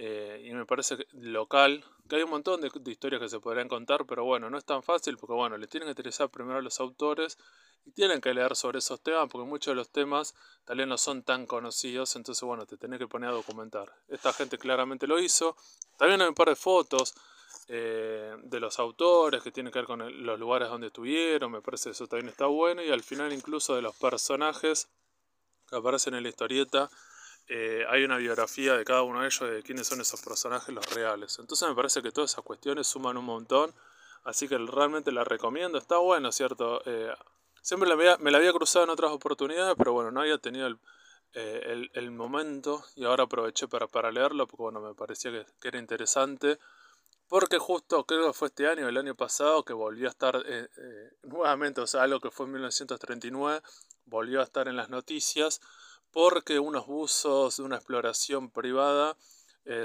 eh, 0.00 0.44
y 0.44 0.52
me 0.52 0.64
parece 0.64 0.96
local, 1.10 1.84
que 2.08 2.14
hay 2.14 2.22
un 2.22 2.30
montón 2.30 2.60
de, 2.60 2.70
historias 2.86 3.20
que 3.20 3.28
se 3.28 3.40
podrían 3.40 3.66
contar, 3.66 4.06
pero 4.06 4.24
bueno, 4.24 4.48
no 4.48 4.56
es 4.56 4.64
tan 4.64 4.84
fácil, 4.84 5.18
porque 5.18 5.34
bueno, 5.34 5.58
le 5.58 5.66
tienen 5.66 5.88
que 5.88 5.90
interesar 5.90 6.30
primero 6.30 6.60
a 6.60 6.62
los 6.62 6.78
autores 6.78 7.36
y 7.84 7.90
tienen 7.90 8.20
que 8.20 8.32
leer 8.32 8.54
sobre 8.54 8.78
esos 8.78 9.00
temas 9.00 9.28
porque 9.28 9.48
muchos 9.48 9.72
de 9.72 9.74
los 9.74 9.90
temas 9.90 10.36
tal 10.64 10.78
vez 10.78 10.86
no 10.86 10.98
son 10.98 11.24
tan 11.24 11.46
conocidos, 11.46 12.14
entonces 12.14 12.44
bueno, 12.44 12.64
te 12.64 12.76
tenés 12.76 13.00
que 13.00 13.08
poner 13.08 13.30
a 13.30 13.32
documentar. 13.32 13.92
Esta 14.06 14.32
gente 14.32 14.56
claramente 14.56 15.08
lo 15.08 15.18
hizo. 15.18 15.56
También 15.96 16.22
hay 16.22 16.28
un 16.28 16.34
par 16.34 16.48
de 16.48 16.54
fotos 16.54 17.14
eh, 17.66 18.36
de 18.40 18.60
los 18.60 18.78
autores 18.78 19.42
que 19.42 19.50
tienen 19.50 19.72
que 19.72 19.80
ver 19.80 19.86
con 19.86 20.24
los 20.24 20.38
lugares 20.38 20.68
donde 20.68 20.86
estuvieron, 20.86 21.50
me 21.50 21.60
parece 21.60 21.90
que 21.90 21.94
eso 21.94 22.06
también 22.06 22.28
está 22.28 22.46
bueno 22.46 22.84
y 22.84 22.90
al 22.92 23.02
final 23.02 23.32
incluso 23.32 23.74
de 23.74 23.82
los 23.82 23.96
personajes 23.96 24.88
que 25.68 25.74
aparecen 25.74 26.14
en 26.14 26.22
la 26.22 26.28
historieta. 26.28 26.88
Eh, 27.48 27.84
hay 27.88 28.04
una 28.04 28.18
biografía 28.18 28.76
de 28.76 28.84
cada 28.84 29.02
uno 29.02 29.20
de 29.20 29.26
ellos 29.26 29.50
de 29.50 29.62
quiénes 29.62 29.86
son 29.86 30.00
esos 30.00 30.20
personajes 30.20 30.74
los 30.74 30.86
reales. 30.94 31.38
Entonces 31.38 31.68
me 31.68 31.74
parece 31.74 32.02
que 32.02 32.12
todas 32.12 32.32
esas 32.32 32.44
cuestiones 32.44 32.86
suman 32.86 33.16
un 33.16 33.24
montón. 33.24 33.74
Así 34.24 34.48
que 34.48 34.58
realmente 34.58 35.12
la 35.12 35.24
recomiendo. 35.24 35.78
Está 35.78 35.98
bueno, 35.98 36.30
¿cierto? 36.32 36.82
Eh, 36.84 37.12
Siempre 37.68 37.94
me 38.18 38.30
la 38.30 38.38
había 38.38 38.52
cruzado 38.54 38.86
en 38.86 38.90
otras 38.90 39.10
oportunidades, 39.10 39.74
pero 39.76 39.92
bueno, 39.92 40.10
no 40.10 40.22
había 40.22 40.38
tenido 40.38 40.68
eh, 41.34 41.86
el, 41.92 42.10
momento 42.10 42.82
y 42.96 43.04
ahora 43.04 43.24
aproveché 43.24 43.68
para, 43.68 44.10
leerlo 44.10 44.46
porque 44.46 44.62
bueno, 44.62 44.80
me 44.80 44.94
parecía 44.94 45.30
que, 45.60 45.68
era 45.68 45.78
interesante. 45.78 46.58
Porque 47.28 47.58
justo 47.58 48.06
creo 48.06 48.28
que 48.28 48.32
fue 48.32 48.48
este 48.48 48.66
año, 48.66 48.88
el 48.88 48.96
año 48.96 49.14
pasado, 49.14 49.66
que 49.66 49.74
volvió 49.74 50.06
a 50.06 50.10
estar 50.10 50.36
eh, 50.46 50.70
eh, 50.78 51.10
nuevamente, 51.24 51.82
o 51.82 51.86
sea, 51.86 52.04
algo 52.04 52.20
que 52.20 52.30
fue 52.30 52.46
en 52.46 52.52
1939, 52.52 53.60
volvió 54.06 54.40
a 54.40 54.44
estar 54.44 54.66
en 54.66 54.76
las 54.76 54.88
noticias 54.88 55.60
porque 56.12 56.58
unos 56.58 56.86
buzos 56.86 57.56
de 57.56 57.62
una 57.62 57.76
exploración 57.76 58.50
privada 58.50 59.16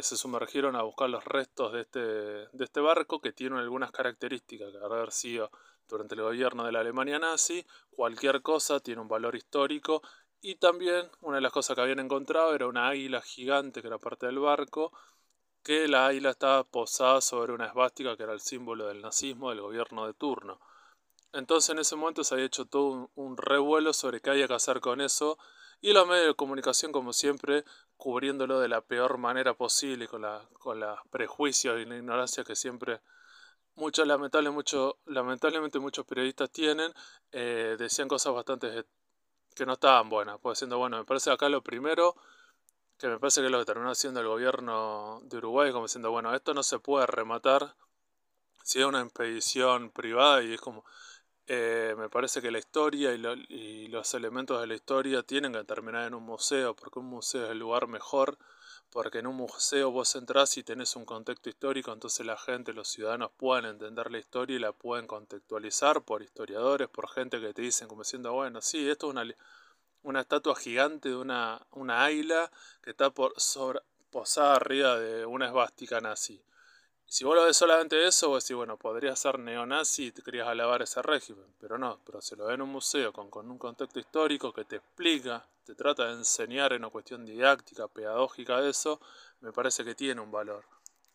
se 0.02 0.16
sumergieron 0.16 0.78
a 0.78 0.84
buscar 0.84 1.10
los 1.10 1.26
restos 1.26 1.74
de 1.74 1.82
este, 1.82 2.00
de 2.00 2.64
este 2.64 2.80
barco 2.80 3.20
que 3.20 3.34
tiene 3.34 3.60
algunas 3.60 3.92
características 3.92 4.72
que 4.72 4.78
haber 4.78 5.12
sido 5.12 5.52
durante 5.90 6.16
el 6.16 6.22
gobierno 6.22 6.64
de 6.64 6.72
la 6.72 6.80
Alemania 6.80 7.20
nazi, 7.20 7.66
cualquier 7.92 8.42
cosa 8.42 8.80
tiene 8.80 9.02
un 9.02 9.10
valor 9.10 9.36
histórico 9.36 10.02
y 10.42 10.56
también 10.56 11.10
una 11.22 11.38
de 11.38 11.42
las 11.42 11.52
cosas 11.52 11.76
que 11.76 11.82
habían 11.82 12.00
encontrado 12.00 12.54
era 12.54 12.68
una 12.68 12.90
águila 12.90 13.22
gigante 13.22 13.82
que 13.82 13.88
era 13.88 13.98
parte 13.98 14.26
del 14.26 14.40
barco, 14.40 14.92
que 15.64 15.88
la 15.88 16.08
águila 16.08 16.32
estaba 16.32 16.64
posada 16.66 17.22
sobre 17.22 17.54
una 17.54 17.68
esvástica 17.68 18.18
que 18.18 18.24
era 18.24 18.34
el 18.34 18.42
símbolo 18.42 18.88
del 18.88 19.02
nazismo 19.02 19.50
del 19.50 19.62
gobierno 19.62 20.06
de 20.06 20.14
turno. 20.14 20.60
Entonces 21.32 21.70
en 21.70 21.80
ese 21.80 21.96
momento 21.96 22.24
se 22.24 22.36
había 22.36 22.46
hecho 22.46 22.66
todo 22.66 23.10
un, 23.16 23.38
revuelo 23.38 23.94
sobre 23.94 24.20
qué 24.20 24.32
había 24.32 24.48
que 24.48 24.54
hacer 24.54 24.82
con 24.82 25.00
eso 25.00 25.38
y 25.84 25.92
los 25.92 26.08
medios 26.08 26.28
de 26.28 26.34
comunicación 26.34 26.94
como 26.94 27.12
siempre 27.12 27.66
cubriéndolo 27.98 28.62
de 28.62 28.70
la 28.70 28.80
peor 28.82 29.18
manera 29.18 29.54
posible 29.54 30.08
con 30.08 30.22
la 30.22 30.42
con 30.58 30.80
los 30.80 30.98
prejuicios 31.12 31.80
y 31.80 31.86
la 31.86 31.98
ignorancia 31.98 32.46
que 32.46 32.56
siempre 32.56 33.02
muchos 33.76 34.08
lamentable, 34.08 34.50
lamentablemente 35.08 35.80
muchos 35.80 36.06
periodistas 36.06 36.50
tienen 36.52 36.94
eh, 37.34 37.76
decían 37.78 38.08
cosas 38.08 38.34
bastante 38.34 38.86
que 39.54 39.66
no 39.66 39.74
estaban 39.74 40.10
buenas. 40.10 40.40
Pues 40.42 40.58
siendo 40.60 40.78
bueno, 40.78 40.98
me 40.98 41.06
parece 41.06 41.32
acá 41.32 41.50
lo 41.50 41.62
primero, 41.62 42.16
que 42.98 43.08
me 43.08 43.20
parece 43.20 43.42
que 43.42 43.48
es 43.48 43.52
lo 43.52 43.60
que 43.60 43.66
terminó 43.66 43.92
haciendo 43.92 44.22
el 44.22 44.28
gobierno 44.28 45.20
de 45.26 45.38
Uruguay, 45.38 45.72
como 45.72 45.86
diciendo, 45.86 46.12
bueno, 46.12 46.34
esto 46.34 46.54
no 46.54 46.64
se 46.64 46.80
puede 46.80 47.08
rematar 47.08 47.76
si 48.64 48.80
es 48.80 48.86
una 48.86 49.02
expedición 49.02 49.92
privada 49.92 50.44
y 50.44 50.54
es 50.54 50.62
como, 50.62 50.86
eh, 51.48 51.96
me 51.98 52.10
parece 52.10 52.42
que 52.42 52.52
la 52.52 52.60
historia 52.60 53.14
y, 53.14 53.26
y, 53.50 53.88
los 53.88 54.14
elementos 54.14 54.60
de 54.62 54.68
la 54.68 54.76
historia 54.76 55.24
tienen 55.24 55.54
que 55.54 55.64
terminar 55.64 56.08
en 56.08 56.14
un 56.14 56.24
museo, 56.24 56.76
porque 56.76 57.00
un 57.00 57.08
museo 57.08 57.46
es 57.46 57.52
el 57.52 57.60
lugar 57.60 57.88
mejor 57.88 58.38
porque 58.94 59.20
en 59.20 59.28
un 59.28 59.36
museo 59.36 59.90
vos 59.90 60.16
entrás 60.16 60.56
y 60.58 60.64
tenés 60.64 60.96
un 60.96 61.04
contexto 61.04 61.50
histórico, 61.50 61.92
entonces 61.92 62.24
la 62.28 62.38
gente, 62.38 62.74
los 62.74 62.88
ciudadanos 62.88 63.32
pueden 63.36 63.66
entender 63.66 64.12
la 64.12 64.20
historia 64.20 64.56
y 64.56 64.60
la 64.60 64.72
pueden 64.72 65.08
contextualizar 65.08 66.04
por 66.04 66.22
historiadores, 66.22 66.90
por 66.90 67.10
gente 67.10 67.42
que 67.42 67.54
te 67.56 67.64
dicen 67.64 67.88
como 67.88 68.04
diciendo, 68.04 68.32
bueno, 68.34 68.62
sí, 68.62 68.88
esto 68.88 69.08
es 69.08 69.14
una, 69.14 69.36
una 70.04 70.22
estatua 70.22 70.56
gigante 70.56 71.10
de 71.10 71.16
una, 71.16 71.66
una 71.72 72.06
águila 72.06 72.52
que 72.84 72.92
está 72.92 73.10
por, 73.10 73.34
posada 74.12 74.56
arriba 74.56 75.00
de 75.00 75.26
una 75.26 75.48
esvástica 75.48 76.00
nazi. 76.00 76.40
Si 77.14 77.24
vos 77.24 77.36
lo 77.36 77.44
ves 77.44 77.56
solamente 77.56 78.08
eso, 78.08 78.30
vos 78.30 78.44
decís, 78.44 78.56
bueno, 78.56 78.76
podría 78.76 79.16
ser 79.16 79.38
neonazi 79.38 80.08
y 80.08 80.12
te 80.12 80.24
querías 80.24 80.48
alabar 80.48 80.82
ese 80.82 81.00
régimen, 81.04 81.46
pero 81.62 81.78
no, 81.78 82.00
pero 82.04 82.24
se 82.24 82.36
lo 82.36 82.48
ve 82.48 82.56
en 82.56 82.64
un 82.64 82.70
museo 82.70 83.14
con, 83.14 83.30
con 83.30 83.52
un 83.52 83.60
contexto 83.60 84.00
histórico 84.00 84.52
que 84.52 84.66
te 84.66 84.78
explica, 84.78 85.46
te 85.64 85.76
trata 85.76 86.08
de 86.08 86.14
enseñar 86.14 86.74
en 86.74 86.80
una 86.80 86.90
cuestión 86.90 87.24
didáctica, 87.24 87.88
pedagógica 87.88 88.60
de 88.62 88.72
eso, 88.72 89.00
me 89.42 89.52
parece 89.52 89.86
que 89.86 89.94
tiene 89.94 90.22
un 90.22 90.32
valor. 90.32 90.66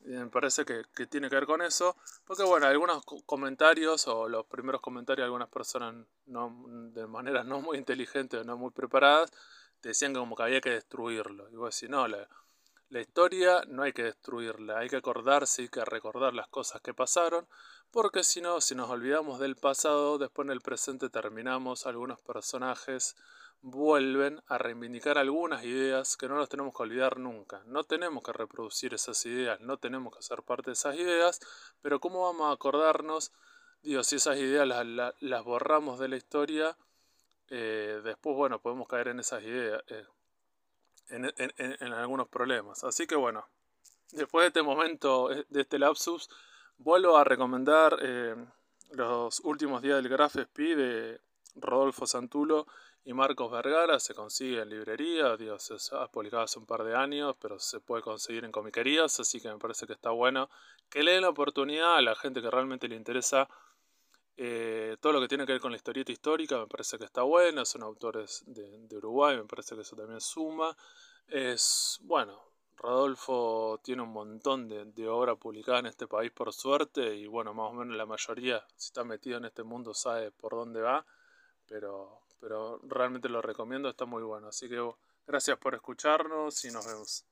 Me 0.03 0.29
parece 0.29 0.65
que, 0.65 0.85
que, 0.95 1.09
tiene 1.09 1.29
que 1.29 1.35
ver 1.35 1.47
con 1.47 1.63
eso, 1.63 1.97
porque 2.25 2.45
bueno, 2.45 2.67
algunos 2.67 3.05
comentarios 3.27 4.07
o 4.07 4.29
los 4.29 4.47
primeros 4.47 4.81
comentarios 4.81 5.25
de 5.25 5.27
algunas 5.27 5.49
personas 5.49 5.97
no, 6.27 6.65
de 6.93 7.09
manera 7.09 7.43
no 7.43 7.61
muy 7.61 7.77
inteligente 7.77 8.37
o 8.37 8.45
no 8.45 8.57
muy 8.57 8.71
preparadas, 8.71 9.33
decían 9.83 10.15
como 10.15 10.37
que 10.37 10.45
había 10.45 10.61
que 10.61 10.71
destruirlo. 10.71 11.51
Y 11.51 11.57
vos 11.57 11.75
decís, 11.75 11.91
no, 11.91 12.07
la, 12.07 12.29
la 12.91 13.01
historia 13.01 13.63
no 13.69 13.83
hay 13.83 13.93
que 13.93 14.05
destruirla, 14.05 14.79
hay 14.79 14.89
que 14.89 14.97
acordarse 14.97 15.63
y 15.63 15.69
que 15.69 15.85
recordar 15.85 16.35
las 16.35 16.49
cosas 16.49 16.81
que 16.81 16.95
pasaron, 16.95 17.47
porque 17.91 18.25
si 18.25 18.41
no, 18.41 18.61
si 18.61 18.75
nos 18.75 18.89
olvidamos 18.91 19.39
del 19.39 19.57
pasado, 19.57 20.19
después 20.19 20.47
en 20.47 20.53
el 20.53 20.61
presente 20.61 21.11
terminamos, 21.11 21.87
algunos 21.87 22.21
personajes 22.21 23.15
vuelven 23.61 24.41
a 24.47 24.59
reivindicar 24.59 25.19
algunas 25.19 25.65
ideas 25.65 26.17
que 26.17 26.29
no 26.29 26.37
nos 26.37 26.49
tenemos 26.49 26.75
que 26.75 26.83
olvidar 26.83 27.19
nunca. 27.19 27.63
No 27.67 27.85
tenemos 27.85 28.23
que 28.23 28.33
reproducir 28.33 28.95
esas 28.95 29.25
ideas, 29.27 29.61
no 29.61 29.79
tenemos 29.79 30.17
que 30.17 30.23
ser 30.23 30.43
parte 30.43 30.71
de 30.71 30.75
esas 30.75 30.97
ideas, 30.97 31.41
pero 31.83 32.01
¿cómo 32.01 32.23
vamos 32.23 32.49
a 32.49 32.53
acordarnos? 32.53 33.33
Digo, 33.83 34.03
si 34.03 34.17
esas 34.17 34.39
ideas 34.39 34.67
las, 34.67 35.45
borramos 35.45 35.99
de 35.99 36.09
la 36.09 36.17
historia, 36.17 36.77
eh, 37.51 38.01
después, 38.05 38.37
bueno, 38.37 38.61
podemos 38.61 38.89
caer 38.89 39.09
en 39.09 39.21
esas 39.21 39.43
ideas. 39.43 39.83
Eh, 39.89 40.05
en, 41.11 41.93
algunos 41.93 42.29
problemas. 42.29 42.85
Así 42.85 43.07
que 43.07 43.17
bueno, 43.17 43.47
después 44.13 44.45
de 44.45 44.49
este 44.49 44.63
momento, 44.63 45.33
eh, 45.33 45.45
de 45.49 45.63
este 45.63 45.79
lapsus, 45.79 46.29
vuelvo 46.79 47.17
a 47.17 47.25
recomendar 47.25 47.99
eh, 48.03 48.37
los 48.93 49.41
últimos 49.41 49.83
días 49.83 49.97
del 50.03 50.09
Graph 50.09 50.37
Speed 50.37 50.77
de 50.77 51.21
Rodolfo 51.57 52.07
Santulo 52.07 52.67
y 53.05 53.13
Marcos 53.13 53.51
Vergara. 53.51 53.99
Se 54.01 54.15
consigue 54.15 54.61
en 54.61 54.69
librería, 54.69 55.37
Dios, 55.37 55.73
se 55.77 55.97
ha 55.97 56.07
publicado 56.09 56.43
hace 56.43 56.59
un 56.59 56.67
par 56.67 56.85
de 56.85 56.95
años, 56.95 57.37
pero 57.41 57.59
se 57.59 57.81
puede 57.81 58.03
conseguir 58.03 58.45
en 58.45 58.53
comiquerías, 58.53 59.19
así 59.21 59.41
que 59.41 59.49
me 59.49 59.59
parece 59.59 59.87
que 59.87 59.95
está 59.95 60.11
bueno 60.11 60.49
que 60.91 61.03
le 61.03 61.13
den 61.13 61.23
la 61.23 61.29
oportunidad 61.29 61.97
a 61.97 62.03
la 62.03 62.15
gente 62.15 62.41
que 62.41 62.51
realmente 62.51 62.89
le 62.89 62.97
interesa 62.97 63.49
eh, 64.41 64.97
todo 65.01 65.15
lo 65.15 65.21
que 65.21 65.27
tiene 65.27 65.45
que 65.45 65.51
ver 65.51 65.61
con 65.61 65.73
la 65.73 65.77
historieta 65.77 66.13
histórica 66.13 66.57
me 66.59 66.69
parece 66.69 66.97
que 66.97 67.05
está 67.05 67.23
bueno, 67.23 67.65
son 67.65 67.83
autores 67.83 68.45
de, 68.47 68.87
de, 68.87 68.97
Uruguay, 68.97 69.37
me 69.37 69.43
parece 69.43 69.75
que 69.75 69.81
eso 69.81 69.97
también 69.97 70.21
suma. 70.21 70.77
Es, 71.27 71.99
bueno, 72.03 72.41
Rodolfo 72.77 73.81
tiene 73.83 74.03
un 74.03 74.13
montón 74.13 74.69
de, 74.69 74.85
de, 74.85 75.09
obra 75.09 75.35
publicada 75.35 75.81
en 75.81 75.87
este 75.87 76.07
país 76.07 76.31
por 76.31 76.53
suerte 76.53 77.17
y 77.17 77.27
bueno, 77.27 77.53
más 77.53 77.73
o 77.73 77.73
menos 77.73 77.97
la 77.97 78.07
mayoría, 78.07 78.65
si 78.77 78.87
está 78.87 79.03
metido 79.03 79.39
en 79.39 79.47
este 79.47 79.65
mundo, 79.65 79.93
sabe 79.93 80.31
por 80.31 80.53
dónde 80.53 80.83
va, 80.83 81.05
pero, 81.67 82.21
pero 82.39 82.79
realmente 82.85 83.29
lo 83.29 83.43
recomiendo, 83.43 83.89
está 83.89 84.05
muy 84.05 84.23
bueno. 84.23 84.47
Así 84.47 84.69
que 84.69 84.81
gracias 85.27 85.59
por 85.59 85.75
escucharnos 85.75 86.65
y 86.65 86.71
nos 86.71 86.87
vemos. 86.87 87.25